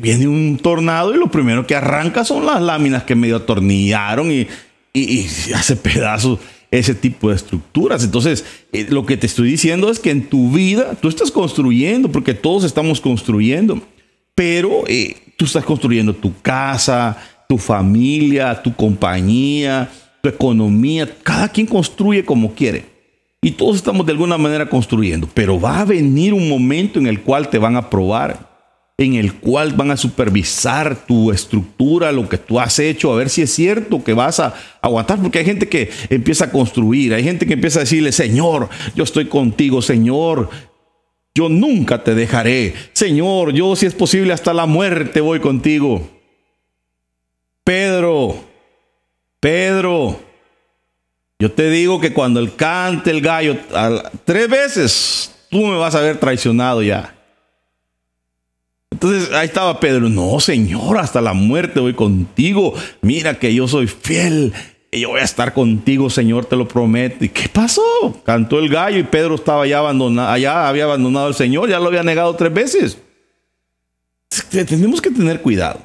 viene 0.00 0.28
un 0.28 0.58
tornado 0.58 1.14
y 1.14 1.18
lo 1.18 1.30
primero 1.30 1.66
que 1.66 1.74
arranca 1.74 2.24
son 2.24 2.46
las 2.46 2.60
láminas 2.60 3.04
que 3.04 3.14
medio 3.14 3.36
atornillaron 3.36 4.30
y, 4.30 4.46
hace 5.54 5.76
pedazos 5.76 6.38
ese 6.70 6.94
tipo 6.94 7.30
de 7.30 7.36
estructuras. 7.36 8.04
Entonces, 8.04 8.44
eh, 8.72 8.86
lo 8.90 9.06
que 9.06 9.16
te 9.16 9.26
estoy 9.26 9.50
diciendo 9.50 9.90
es 9.90 9.98
que 9.98 10.10
en 10.10 10.28
tu 10.28 10.50
vida 10.50 10.94
tú 11.00 11.08
estás 11.08 11.30
construyendo, 11.30 12.10
porque 12.10 12.34
todos 12.34 12.64
estamos 12.64 13.00
construyendo, 13.00 13.80
pero 14.34 14.84
eh, 14.86 15.16
tú 15.36 15.46
estás 15.46 15.64
construyendo 15.64 16.14
tu 16.14 16.38
casa, 16.42 17.16
tu 17.48 17.56
familia, 17.56 18.60
tu 18.62 18.74
compañía, 18.74 19.88
tu 20.20 20.28
economía. 20.28 21.08
Cada 21.22 21.48
quien 21.48 21.66
construye 21.66 22.24
como 22.24 22.54
quiere. 22.54 22.84
Y 23.40 23.52
todos 23.52 23.76
estamos 23.76 24.04
de 24.04 24.12
alguna 24.12 24.36
manera 24.36 24.68
construyendo, 24.68 25.28
pero 25.32 25.60
va 25.60 25.80
a 25.80 25.84
venir 25.84 26.34
un 26.34 26.48
momento 26.48 26.98
en 26.98 27.06
el 27.06 27.22
cual 27.22 27.48
te 27.48 27.58
van 27.58 27.76
a 27.76 27.88
probar 27.88 28.47
en 29.00 29.14
el 29.14 29.34
cual 29.34 29.74
van 29.74 29.92
a 29.92 29.96
supervisar 29.96 31.06
tu 31.06 31.30
estructura, 31.30 32.10
lo 32.10 32.28
que 32.28 32.36
tú 32.36 32.58
has 32.58 32.80
hecho, 32.80 33.12
a 33.12 33.16
ver 33.16 33.30
si 33.30 33.42
es 33.42 33.54
cierto 33.54 34.02
que 34.02 34.12
vas 34.12 34.40
a 34.40 34.54
aguantar, 34.82 35.22
porque 35.22 35.38
hay 35.38 35.44
gente 35.44 35.68
que 35.68 35.88
empieza 36.10 36.46
a 36.46 36.50
construir, 36.50 37.14
hay 37.14 37.22
gente 37.22 37.46
que 37.46 37.52
empieza 37.52 37.78
a 37.78 37.84
decirle, 37.84 38.10
Señor, 38.10 38.68
yo 38.96 39.04
estoy 39.04 39.26
contigo, 39.26 39.82
Señor, 39.82 40.50
yo 41.32 41.48
nunca 41.48 42.02
te 42.02 42.16
dejaré, 42.16 42.74
Señor, 42.92 43.52
yo 43.52 43.76
si 43.76 43.86
es 43.86 43.94
posible 43.94 44.32
hasta 44.32 44.52
la 44.52 44.66
muerte 44.66 45.20
voy 45.20 45.38
contigo. 45.38 46.10
Pedro, 47.62 48.34
Pedro, 49.38 50.20
yo 51.38 51.52
te 51.52 51.70
digo 51.70 52.00
que 52.00 52.12
cuando 52.12 52.40
el 52.40 52.56
cante 52.56 53.12
el 53.12 53.20
gallo 53.20 53.58
tres 54.24 54.48
veces, 54.48 55.46
tú 55.50 55.64
me 55.64 55.78
vas 55.78 55.94
a 55.94 55.98
haber 55.98 56.18
traicionado 56.18 56.82
ya. 56.82 57.14
Entonces 58.98 59.32
ahí 59.32 59.46
estaba 59.46 59.78
Pedro, 59.78 60.08
no 60.08 60.40
Señor, 60.40 60.98
hasta 60.98 61.20
la 61.20 61.32
muerte 61.32 61.78
voy 61.78 61.94
contigo, 61.94 62.74
mira 63.00 63.38
que 63.38 63.54
yo 63.54 63.68
soy 63.68 63.86
fiel, 63.86 64.52
y 64.90 65.02
yo 65.02 65.10
voy 65.10 65.20
a 65.20 65.22
estar 65.22 65.54
contigo, 65.54 66.10
Señor, 66.10 66.46
te 66.46 66.56
lo 66.56 66.66
prometo. 66.66 67.24
¿Y 67.24 67.28
qué 67.28 67.48
pasó? 67.48 67.80
Cantó 68.24 68.58
el 68.58 68.68
gallo 68.68 68.98
y 68.98 69.04
Pedro 69.04 69.36
estaba 69.36 69.68
ya 69.68 69.78
abandonado, 69.78 70.28
allá 70.30 70.68
había 70.68 70.82
abandonado 70.82 71.26
al 71.26 71.36
Señor, 71.36 71.68
ya 71.68 71.78
lo 71.78 71.86
había 71.86 72.02
negado 72.02 72.34
tres 72.34 72.52
veces. 72.52 72.98
Tenemos 74.50 75.00
que 75.00 75.12
tener 75.12 75.42
cuidado. 75.42 75.80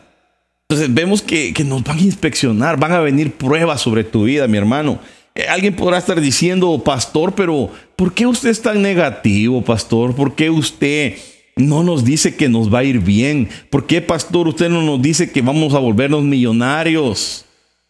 Entonces 0.68 0.92
vemos 0.92 1.22
que, 1.22 1.54
que, 1.54 1.64
nos 1.64 1.84
van 1.84 2.00
a 2.00 2.02
inspeccionar, 2.02 2.80
van 2.80 2.94
a 2.94 3.00
venir 3.00 3.34
pruebas 3.34 3.80
sobre 3.80 4.04
tu 4.04 4.24
vida, 4.24 4.48
mi 4.48 4.58
hermano. 4.58 4.98
Eh, 5.36 5.46
alguien 5.48 5.76
podrá 5.76 6.00
estar 6.00 6.20
diciendo, 6.20 6.82
pastor, 6.84 7.36
pero 7.36 7.70
¿por 7.96 8.16
qué 8.16 8.26
usted 8.26 8.50
es 8.50 8.64
tan 8.64 8.82
negativo, 8.82 9.62
pastor? 9.64 10.16
¿Por 10.16 10.34
qué 10.34 10.50
usted 10.50 11.16
no 11.56 11.84
nos 11.84 12.04
dice 12.04 12.36
que 12.36 12.50
nos 12.50 12.74
va 12.74 12.80
a 12.80 12.84
ir 12.84 13.00
bien? 13.00 13.50
¿Por 13.70 13.86
qué, 13.86 14.02
pastor, 14.02 14.48
usted 14.48 14.70
no 14.70 14.82
nos 14.82 15.02
dice 15.02 15.32
que 15.32 15.42
vamos 15.42 15.74
a 15.74 15.80
volvernos 15.80 16.24
millonarios? 16.24 17.46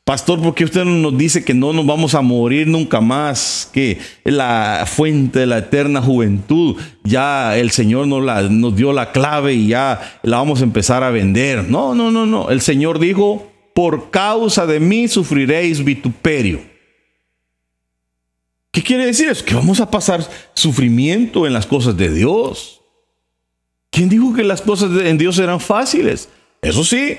Pastor, 0.06 0.42
¿por 0.42 0.54
qué 0.54 0.66
usted 0.66 0.84
no 0.84 0.96
nos 0.96 1.18
dice 1.18 1.46
que 1.46 1.54
no 1.54 1.72
nos 1.72 1.86
vamos 1.86 2.14
a 2.14 2.22
morir 2.22 2.68
nunca 2.68 3.00
más? 3.00 3.70
Que 3.72 4.00
la 4.26 4.84
fuente 4.86 5.40
de 5.40 5.46
la 5.46 5.60
eterna 5.60 6.02
juventud, 6.02 6.76
ya 7.06 7.58
el 7.58 7.72
Señor 7.72 8.08
nos, 8.08 8.22
la, 8.22 8.42
nos 8.42 8.76
dio 8.76 8.92
la 8.92 9.14
clave 9.14 9.54
y 9.54 9.68
ya 9.68 10.20
la 10.24 10.38
vamos 10.38 10.60
a 10.60 10.66
empezar 10.66 11.04
a 11.04 11.12
vender. 11.12 11.70
No, 11.70 11.96
no, 11.96 12.12
no, 12.12 12.26
no. 12.26 12.50
El 12.50 12.60
Señor 12.60 13.00
dijo, 13.00 13.50
por 13.74 14.12
causa 14.12 14.66
de 14.66 14.82
mí 14.82 15.08
sufriréis 15.08 15.82
vituperio. 15.82 16.60
¿Qué 18.74 18.84
quiere 18.84 19.06
decir 19.06 19.30
eso? 19.30 19.46
Que 19.46 19.56
vamos 19.56 19.80
a 19.80 19.90
pasar 19.90 20.28
sufrimiento 20.54 21.48
en 21.48 21.54
las 21.54 21.66
cosas 21.66 21.96
de 21.96 22.14
Dios. 22.14 22.83
¿Quién 23.94 24.10
dijo 24.10 24.34
que 24.34 24.44
las 24.44 24.64
cosas 24.64 24.90
en 25.06 25.20
Dios 25.20 25.38
eran 25.38 25.60
fáciles? 25.60 26.28
Eso 26.64 26.84
sí, 26.84 27.16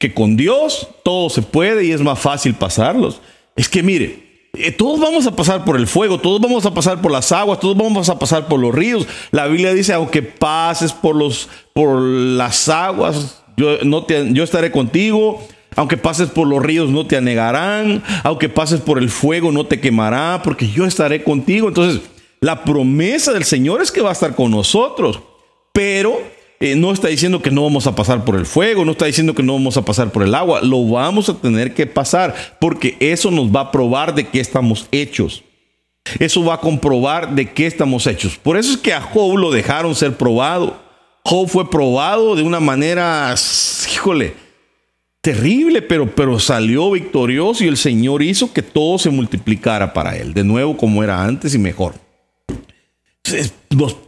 que 0.00 0.12
con 0.12 0.36
Dios 0.36 0.88
todo 1.04 1.30
se 1.30 1.40
puede 1.40 1.84
y 1.84 1.92
es 1.92 2.00
más 2.00 2.18
fácil 2.18 2.52
pasarlos. 2.54 3.20
Es 3.54 3.68
que 3.68 3.80
mire, 3.80 4.48
eh, 4.54 4.72
todos 4.72 4.98
vamos 4.98 5.24
a 5.28 5.36
pasar 5.36 5.64
por 5.64 5.76
el 5.76 5.86
fuego, 5.86 6.18
todos 6.18 6.40
vamos 6.40 6.66
a 6.66 6.74
pasar 6.74 7.00
por 7.00 7.12
las 7.12 7.30
aguas, 7.30 7.60
todos 7.60 7.76
vamos 7.76 8.08
a 8.08 8.18
pasar 8.18 8.48
por 8.48 8.58
los 8.58 8.74
ríos. 8.74 9.06
La 9.30 9.46
Biblia 9.46 9.72
dice, 9.72 9.92
aunque 9.92 10.20
pases 10.20 10.92
por, 10.92 11.14
los, 11.14 11.48
por 11.72 12.00
las 12.00 12.68
aguas, 12.68 13.44
yo, 13.56 13.78
no 13.84 14.02
te, 14.02 14.32
yo 14.32 14.42
estaré 14.42 14.72
contigo. 14.72 15.46
Aunque 15.76 15.96
pases 15.96 16.30
por 16.30 16.48
los 16.48 16.60
ríos 16.60 16.90
no 16.90 17.06
te 17.06 17.16
anegarán. 17.16 18.02
Aunque 18.24 18.48
pases 18.48 18.80
por 18.80 18.98
el 18.98 19.10
fuego 19.10 19.52
no 19.52 19.66
te 19.66 19.78
quemará, 19.78 20.40
porque 20.42 20.68
yo 20.68 20.86
estaré 20.86 21.22
contigo. 21.22 21.68
Entonces, 21.68 22.00
la 22.40 22.64
promesa 22.64 23.32
del 23.32 23.44
Señor 23.44 23.80
es 23.80 23.92
que 23.92 24.00
va 24.00 24.08
a 24.08 24.14
estar 24.14 24.34
con 24.34 24.50
nosotros. 24.50 25.20
Pero 25.76 26.22
eh, 26.58 26.74
no 26.74 26.90
está 26.90 27.08
diciendo 27.08 27.42
que 27.42 27.50
no 27.50 27.62
vamos 27.62 27.86
a 27.86 27.94
pasar 27.94 28.24
por 28.24 28.34
el 28.36 28.46
fuego, 28.46 28.86
no 28.86 28.92
está 28.92 29.04
diciendo 29.04 29.34
que 29.34 29.42
no 29.42 29.52
vamos 29.52 29.76
a 29.76 29.84
pasar 29.84 30.10
por 30.10 30.22
el 30.22 30.34
agua, 30.34 30.62
lo 30.62 30.88
vamos 30.88 31.28
a 31.28 31.34
tener 31.34 31.74
que 31.74 31.86
pasar 31.86 32.34
porque 32.58 32.96
eso 32.98 33.30
nos 33.30 33.54
va 33.54 33.60
a 33.60 33.70
probar 33.70 34.14
de 34.14 34.26
qué 34.26 34.40
estamos 34.40 34.88
hechos. 34.90 35.44
Eso 36.18 36.42
va 36.42 36.54
a 36.54 36.60
comprobar 36.60 37.34
de 37.34 37.52
qué 37.52 37.66
estamos 37.66 38.06
hechos. 38.06 38.38
Por 38.38 38.56
eso 38.56 38.72
es 38.72 38.78
que 38.78 38.94
a 38.94 39.02
Job 39.02 39.36
lo 39.36 39.50
dejaron 39.50 39.94
ser 39.94 40.16
probado. 40.16 40.80
Job 41.22 41.46
fue 41.46 41.68
probado 41.68 42.36
de 42.36 42.42
una 42.42 42.60
manera, 42.60 43.34
híjole, 43.92 44.32
terrible, 45.20 45.82
pero, 45.82 46.10
pero 46.14 46.38
salió 46.38 46.90
victorioso 46.90 47.64
y 47.64 47.68
el 47.68 47.76
Señor 47.76 48.22
hizo 48.22 48.50
que 48.54 48.62
todo 48.62 48.96
se 48.98 49.10
multiplicara 49.10 49.92
para 49.92 50.16
él, 50.16 50.32
de 50.32 50.42
nuevo 50.42 50.74
como 50.78 51.04
era 51.04 51.22
antes 51.22 51.54
y 51.54 51.58
mejor 51.58 52.05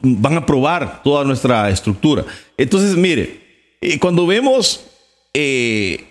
van 0.03 0.37
a 0.37 0.47
probar 0.47 1.03
toda 1.03 1.25
nuestra 1.25 1.69
estructura. 1.71 2.25
Entonces, 2.57 2.97
mire, 2.97 3.49
eh, 3.81 3.99
cuando 3.99 4.27
vemos, 4.27 4.85
eh, 5.35 6.05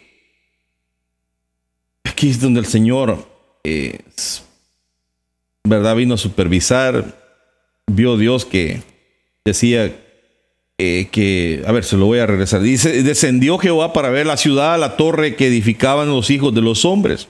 aquí 2.03 2.29
es 2.29 2.39
donde 2.39 2.59
el 2.59 2.65
Señor, 2.65 3.27
eh, 3.63 3.99
¿verdad? 5.63 5.95
Vino 5.95 6.15
a 6.15 6.17
supervisar, 6.17 7.15
vio 7.87 8.17
Dios 8.17 8.45
que 8.45 8.81
decía 9.43 10.03
que, 10.77 11.63
a 11.65 11.71
ver, 11.71 11.83
se 11.83 11.97
lo 11.97 12.05
voy 12.05 12.19
a 12.19 12.27
regresar. 12.27 12.61
Dice, 12.61 13.01
descendió 13.01 13.57
Jehová 13.57 13.93
para 13.93 14.09
ver 14.09 14.27
la 14.27 14.37
ciudad, 14.37 14.79
la 14.79 14.95
torre 14.95 15.35
que 15.35 15.47
edificaban 15.47 16.09
los 16.09 16.29
hijos 16.29 16.53
de 16.53 16.61
los 16.61 16.85
hombres. 16.85 17.27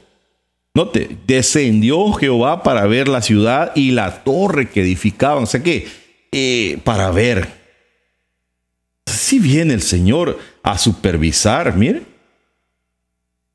Note, 0.77 1.17
descendió 1.25 2.13
Jehová 2.13 2.61
para 2.61 2.85
ver 2.85 3.07
la 3.07 3.23
ciudad 3.23 3.71
y 3.73 3.89
la 3.89 4.23
torre 4.23 4.69
que 4.69 4.81
edificaban. 4.81 5.45
O 5.45 5.47
sea 5.47 5.63
que, 5.63 5.87
eh, 6.31 6.77
para 6.83 7.09
ver. 7.09 7.47
Si 9.07 9.39
viene 9.39 9.73
el 9.73 9.81
Señor 9.81 10.37
a 10.61 10.77
supervisar, 10.77 11.75
mire. 11.75 12.03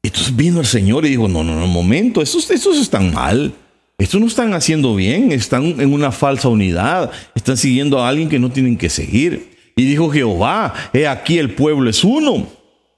Entonces 0.03 0.35
vino 0.35 0.59
el 0.59 0.67
Señor 0.67 1.07
y 1.07 1.11
dijo, 1.11 1.29
no, 1.29 1.45
no, 1.45 1.55
no, 1.55 1.69
momento, 1.69 2.23
estos, 2.23 2.51
estos 2.51 2.77
están 2.77 3.15
mal. 3.15 3.55
Estos 3.99 4.21
no 4.21 4.27
están 4.27 4.53
haciendo 4.53 4.97
bien, 4.97 5.31
están 5.31 5.81
en 5.81 5.93
una 5.93 6.11
falsa 6.11 6.49
unidad, 6.49 7.13
están 7.37 7.57
siguiendo 7.57 8.01
a 8.01 8.09
alguien 8.09 8.29
que 8.29 8.41
no 8.41 8.51
tienen 8.51 8.77
que 8.77 8.91
seguir. 8.91 9.57
Y 9.77 9.85
dijo 9.85 10.11
Jehová, 10.11 10.75
he 10.93 11.07
aquí 11.07 11.39
el 11.39 11.55
pueblo 11.55 11.89
es 11.89 12.03
uno. 12.03 12.49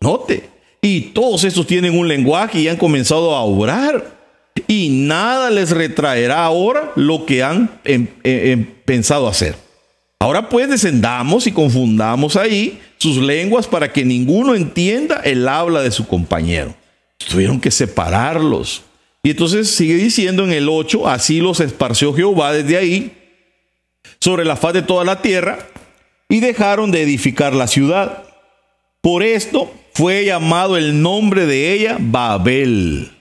Note, 0.00 0.48
y 0.80 1.02
todos 1.12 1.44
estos 1.44 1.66
tienen 1.66 1.98
un 1.98 2.08
lenguaje 2.08 2.60
y 2.60 2.68
han 2.68 2.78
comenzado 2.78 3.36
a 3.36 3.44
orar 3.44 4.13
y 4.68 4.88
nada 4.88 5.50
les 5.50 5.70
retraerá 5.70 6.44
ahora 6.44 6.92
lo 6.94 7.26
que 7.26 7.42
han 7.42 7.80
em, 7.84 8.06
em, 8.22 8.50
em, 8.52 8.66
pensado 8.84 9.26
hacer. 9.26 9.56
Ahora 10.20 10.48
pues 10.48 10.68
descendamos 10.68 11.46
y 11.46 11.52
confundamos 11.52 12.36
ahí 12.36 12.80
sus 12.98 13.18
lenguas 13.18 13.66
para 13.66 13.92
que 13.92 14.04
ninguno 14.04 14.54
entienda 14.54 15.20
el 15.24 15.46
habla 15.48 15.82
de 15.82 15.90
su 15.90 16.06
compañero. 16.06 16.74
Tuvieron 17.28 17.60
que 17.60 17.70
separarlos. 17.70 18.82
Y 19.22 19.30
entonces 19.30 19.70
sigue 19.70 19.94
diciendo 19.94 20.44
en 20.44 20.52
el 20.52 20.68
8, 20.68 21.08
así 21.08 21.40
los 21.40 21.60
esparció 21.60 22.14
Jehová 22.14 22.52
desde 22.52 22.76
ahí 22.76 23.12
sobre 24.20 24.44
la 24.44 24.56
faz 24.56 24.74
de 24.74 24.82
toda 24.82 25.04
la 25.04 25.20
tierra 25.20 25.58
y 26.28 26.40
dejaron 26.40 26.90
de 26.90 27.02
edificar 27.02 27.54
la 27.54 27.66
ciudad. 27.66 28.22
Por 29.00 29.22
esto 29.22 29.72
fue 29.92 30.24
llamado 30.24 30.76
el 30.76 31.02
nombre 31.02 31.46
de 31.46 31.72
ella 31.72 31.96
Babel 31.98 33.13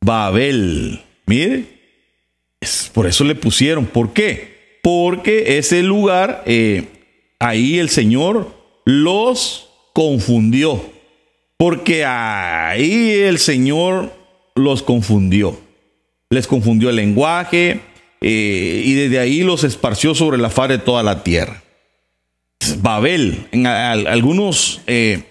Babel. 0.00 1.00
Mire, 1.26 1.64
es, 2.60 2.90
por 2.92 3.06
eso 3.06 3.24
le 3.24 3.34
pusieron. 3.34 3.86
¿Por 3.86 4.12
qué? 4.12 4.78
Porque 4.82 5.58
ese 5.58 5.82
lugar, 5.82 6.42
eh, 6.46 6.86
ahí 7.38 7.78
el 7.78 7.90
Señor 7.90 8.54
los 8.84 9.68
confundió. 9.92 10.82
Porque 11.56 12.04
ahí 12.04 13.10
el 13.10 13.38
Señor 13.38 14.12
los 14.54 14.82
confundió. 14.82 15.58
Les 16.30 16.46
confundió 16.46 16.90
el 16.90 16.96
lenguaje 16.96 17.80
eh, 18.20 18.82
y 18.84 18.94
desde 18.94 19.18
ahí 19.18 19.42
los 19.42 19.64
esparció 19.64 20.14
sobre 20.14 20.38
la 20.38 20.48
faz 20.48 20.68
de 20.68 20.78
toda 20.78 21.02
la 21.02 21.22
tierra. 21.22 21.62
Babel, 22.78 23.46
algunos, 24.06 24.80
eh, 24.86 25.22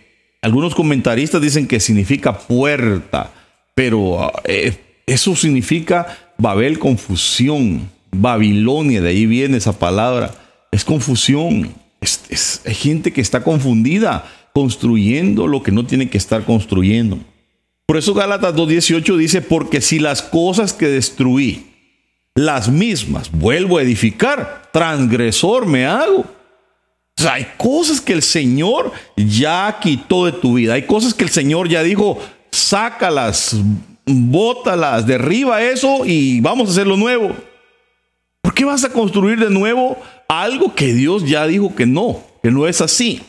algunos 0.41 0.75
comentaristas 0.75 1.41
dicen 1.41 1.67
que 1.67 1.79
significa 1.79 2.37
puerta 2.37 3.33
pero 3.79 4.33
eh, 4.43 4.73
eso 5.05 5.37
significa 5.37 6.33
Babel, 6.37 6.79
confusión. 6.79 7.89
Babilonia, 8.11 8.99
de 8.99 9.07
ahí 9.07 9.25
viene 9.25 9.55
esa 9.55 9.79
palabra. 9.79 10.35
Es 10.69 10.83
confusión. 10.83 11.73
Es, 12.01 12.61
hay 12.65 12.73
gente 12.73 13.13
que 13.13 13.21
está 13.21 13.41
confundida 13.41 14.29
construyendo 14.53 15.47
lo 15.47 15.63
que 15.63 15.71
no 15.71 15.85
tiene 15.85 16.09
que 16.09 16.17
estar 16.17 16.43
construyendo. 16.43 17.19
Por 17.85 17.95
eso 17.95 18.13
Gálatas 18.13 18.53
2.18 18.53 19.15
dice, 19.15 19.41
porque 19.41 19.79
si 19.79 19.99
las 19.99 20.23
cosas 20.23 20.73
que 20.73 20.87
destruí, 20.87 21.67
las 22.35 22.67
mismas 22.67 23.31
vuelvo 23.31 23.77
a 23.77 23.83
edificar, 23.83 24.69
transgresor 24.73 25.65
me 25.65 25.85
hago. 25.85 26.25
O 27.17 27.21
sea, 27.21 27.35
hay 27.35 27.47
cosas 27.57 28.01
que 28.01 28.11
el 28.11 28.23
Señor 28.23 28.91
ya 29.15 29.79
quitó 29.81 30.25
de 30.25 30.33
tu 30.33 30.55
vida. 30.55 30.73
Hay 30.73 30.85
cosas 30.85 31.13
que 31.13 31.23
el 31.23 31.29
Señor 31.29 31.69
ya 31.69 31.81
dijo, 31.81 32.19
sácalas, 32.69 33.55
bótalas, 34.05 35.07
derriba 35.07 35.61
eso 35.63 36.05
y 36.05 36.39
vamos 36.39 36.69
a 36.69 36.71
hacer 36.71 36.85
lo 36.85 36.97
nuevo. 36.97 37.35
¿Por 38.41 38.53
qué 38.53 38.63
vas 38.63 38.83
a 38.83 38.91
construir 38.91 39.39
de 39.39 39.49
nuevo 39.49 39.97
algo 40.27 40.75
que 40.75 40.93
Dios 40.93 41.27
ya 41.27 41.47
dijo 41.47 41.75
que 41.75 41.87
no, 41.87 42.21
que 42.43 42.51
no 42.51 42.67
es 42.67 42.79
así? 42.81 43.21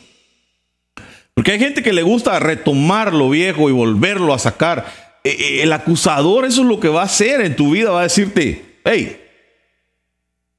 Porque 1.33 1.53
hay 1.53 1.59
gente 1.59 1.81
que 1.81 1.91
le 1.91 2.03
gusta 2.03 2.39
retomar 2.39 3.13
lo 3.13 3.31
viejo 3.31 3.67
y 3.67 3.71
volverlo 3.71 4.33
a 4.33 4.39
sacar. 4.39 4.85
E, 5.23 5.29
e, 5.29 5.63
el 5.63 5.73
acusador 5.73 6.45
eso 6.45 6.61
es 6.61 6.67
lo 6.67 6.79
que 6.79 6.89
va 6.89 7.01
a 7.01 7.05
hacer 7.05 7.41
en 7.41 7.55
tu 7.55 7.71
vida, 7.71 7.89
va 7.89 8.01
a 8.01 8.03
decirte, 8.03 8.79
hey, 8.85 9.19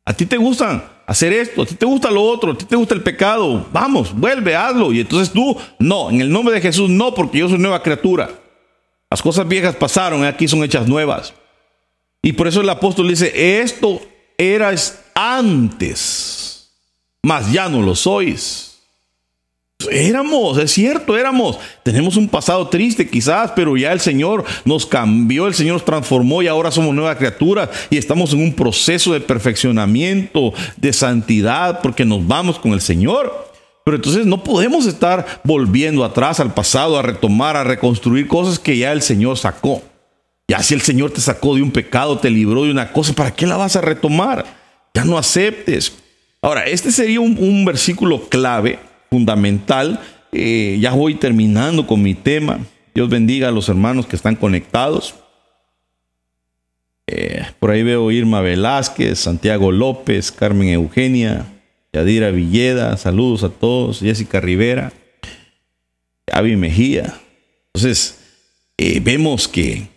a 0.04 0.12
ti 0.12 0.26
te 0.26 0.38
gusta 0.38 1.04
hacer 1.06 1.32
esto, 1.32 1.62
a 1.62 1.66
ti 1.66 1.76
te 1.76 1.86
gusta 1.86 2.10
lo 2.10 2.22
otro, 2.22 2.52
a 2.52 2.58
ti 2.58 2.64
te 2.64 2.74
gusta 2.74 2.94
el 2.94 3.02
pecado, 3.02 3.64
vamos, 3.72 4.12
vuelve, 4.12 4.56
hazlo. 4.56 4.92
Y 4.92 5.00
entonces 5.00 5.32
tú, 5.32 5.56
no, 5.78 6.10
en 6.10 6.20
el 6.20 6.32
nombre 6.32 6.54
de 6.54 6.60
Jesús, 6.60 6.90
no, 6.90 7.14
porque 7.14 7.38
yo 7.38 7.48
soy 7.48 7.58
nueva 7.58 7.80
criatura. 7.80 8.41
Las 9.12 9.20
cosas 9.20 9.46
viejas 9.46 9.76
pasaron, 9.76 10.24
aquí 10.24 10.48
son 10.48 10.64
hechas 10.64 10.88
nuevas. 10.88 11.34
Y 12.22 12.32
por 12.32 12.48
eso 12.48 12.62
el 12.62 12.70
apóstol 12.70 13.08
dice, 13.08 13.60
esto 13.60 14.00
eras 14.38 15.02
antes, 15.14 16.70
mas 17.22 17.52
ya 17.52 17.68
no 17.68 17.82
lo 17.82 17.94
sois. 17.94 18.78
Éramos, 19.90 20.56
es 20.56 20.72
cierto, 20.72 21.18
éramos. 21.18 21.58
Tenemos 21.82 22.16
un 22.16 22.26
pasado 22.26 22.66
triste 22.68 23.06
quizás, 23.06 23.52
pero 23.54 23.76
ya 23.76 23.92
el 23.92 24.00
Señor 24.00 24.46
nos 24.64 24.86
cambió, 24.86 25.46
el 25.46 25.52
Señor 25.52 25.74
nos 25.74 25.84
transformó 25.84 26.40
y 26.42 26.46
ahora 26.46 26.70
somos 26.70 26.94
nuevas 26.94 27.18
criaturas 27.18 27.68
y 27.90 27.98
estamos 27.98 28.32
en 28.32 28.40
un 28.40 28.54
proceso 28.54 29.12
de 29.12 29.20
perfeccionamiento, 29.20 30.54
de 30.78 30.90
santidad, 30.94 31.82
porque 31.82 32.06
nos 32.06 32.26
vamos 32.26 32.58
con 32.58 32.72
el 32.72 32.80
Señor. 32.80 33.51
Pero 33.84 33.96
entonces 33.96 34.26
no 34.26 34.44
podemos 34.44 34.86
estar 34.86 35.40
volviendo 35.44 36.04
atrás 36.04 36.40
al 36.40 36.54
pasado, 36.54 36.98
a 36.98 37.02
retomar, 37.02 37.56
a 37.56 37.64
reconstruir 37.64 38.28
cosas 38.28 38.58
que 38.58 38.76
ya 38.78 38.92
el 38.92 39.02
Señor 39.02 39.38
sacó. 39.38 39.82
Ya 40.48 40.62
si 40.62 40.74
el 40.74 40.82
Señor 40.82 41.10
te 41.10 41.20
sacó 41.20 41.54
de 41.54 41.62
un 41.62 41.70
pecado, 41.70 42.18
te 42.18 42.30
libró 42.30 42.64
de 42.64 42.70
una 42.70 42.92
cosa, 42.92 43.12
¿para 43.12 43.34
qué 43.34 43.46
la 43.46 43.56
vas 43.56 43.76
a 43.76 43.80
retomar? 43.80 44.44
Ya 44.94 45.04
no 45.04 45.18
aceptes. 45.18 45.92
Ahora, 46.42 46.64
este 46.64 46.92
sería 46.92 47.20
un, 47.20 47.64
versículo 47.64 48.28
clave, 48.28 48.78
fundamental. 49.10 50.00
Eh, 50.32 50.78
ya 50.80 50.92
voy 50.92 51.14
terminando 51.14 51.86
con 51.86 52.02
mi 52.02 52.14
tema. 52.14 52.60
Dios 52.94 53.08
bendiga 53.08 53.48
a 53.48 53.52
los 53.52 53.68
hermanos 53.68 54.06
que 54.06 54.16
están 54.16 54.36
conectados. 54.36 55.14
Eh, 57.06 57.44
por 57.58 57.70
ahí 57.70 57.82
veo 57.82 58.10
Irma 58.10 58.40
Velázquez, 58.40 59.18
Santiago 59.18 59.72
López, 59.72 60.30
Carmen 60.30 60.68
Eugenia, 60.68 61.46
Yadira 61.92 62.30
Villeda, 62.30 62.96
saludos 62.96 63.44
a 63.44 63.50
todos, 63.50 64.00
Jessica 64.00 64.40
Rivera, 64.40 64.92
Avi 66.32 66.56
Mejía. 66.56 67.20
Entonces, 67.74 68.18
eh, 68.78 69.00
vemos 69.00 69.48
que 69.48 69.88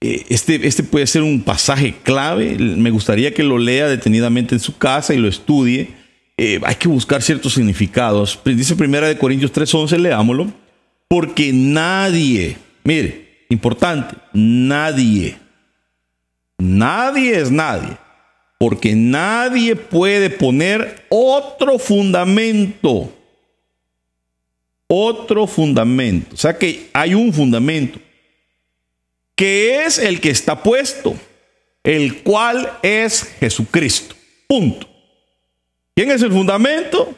eh, 0.00 0.26
este, 0.28 0.66
este 0.66 0.82
puede 0.82 1.06
ser 1.06 1.22
un 1.22 1.42
pasaje 1.42 1.94
clave. 2.02 2.56
Me 2.58 2.90
gustaría 2.90 3.32
que 3.32 3.42
lo 3.42 3.58
lea 3.58 3.88
detenidamente 3.88 4.54
en 4.54 4.60
su 4.60 4.76
casa 4.76 5.14
y 5.14 5.18
lo 5.18 5.28
estudie. 5.28 5.88
hay 6.38 6.74
que 6.76 6.88
buscar 6.88 7.22
ciertos 7.22 7.54
significados. 7.54 8.38
Dice 8.44 8.76
Primera 8.76 9.08
de 9.08 9.18
Corintios 9.18 9.52
3:11, 9.52 9.98
leámoslo. 9.98 10.52
Porque 11.08 11.52
nadie, 11.52 12.56
mire, 12.84 13.46
importante, 13.48 14.16
nadie 14.32 15.36
Nadie 16.60 17.40
es 17.40 17.50
nadie. 17.50 17.96
Porque 18.60 18.94
nadie 18.94 19.74
puede 19.74 20.28
poner 20.28 21.06
otro 21.08 21.78
fundamento. 21.78 23.10
Otro 24.86 25.46
fundamento. 25.46 26.34
O 26.34 26.36
sea 26.36 26.58
que 26.58 26.90
hay 26.92 27.14
un 27.14 27.32
fundamento. 27.32 27.98
Que 29.34 29.86
es 29.86 29.98
el 29.98 30.20
que 30.20 30.28
está 30.28 30.62
puesto. 30.62 31.14
El 31.82 32.22
cual 32.22 32.70
es 32.82 33.22
Jesucristo. 33.40 34.14
Punto. 34.46 34.86
¿Quién 35.94 36.10
es 36.10 36.20
el 36.20 36.30
fundamento? 36.30 37.14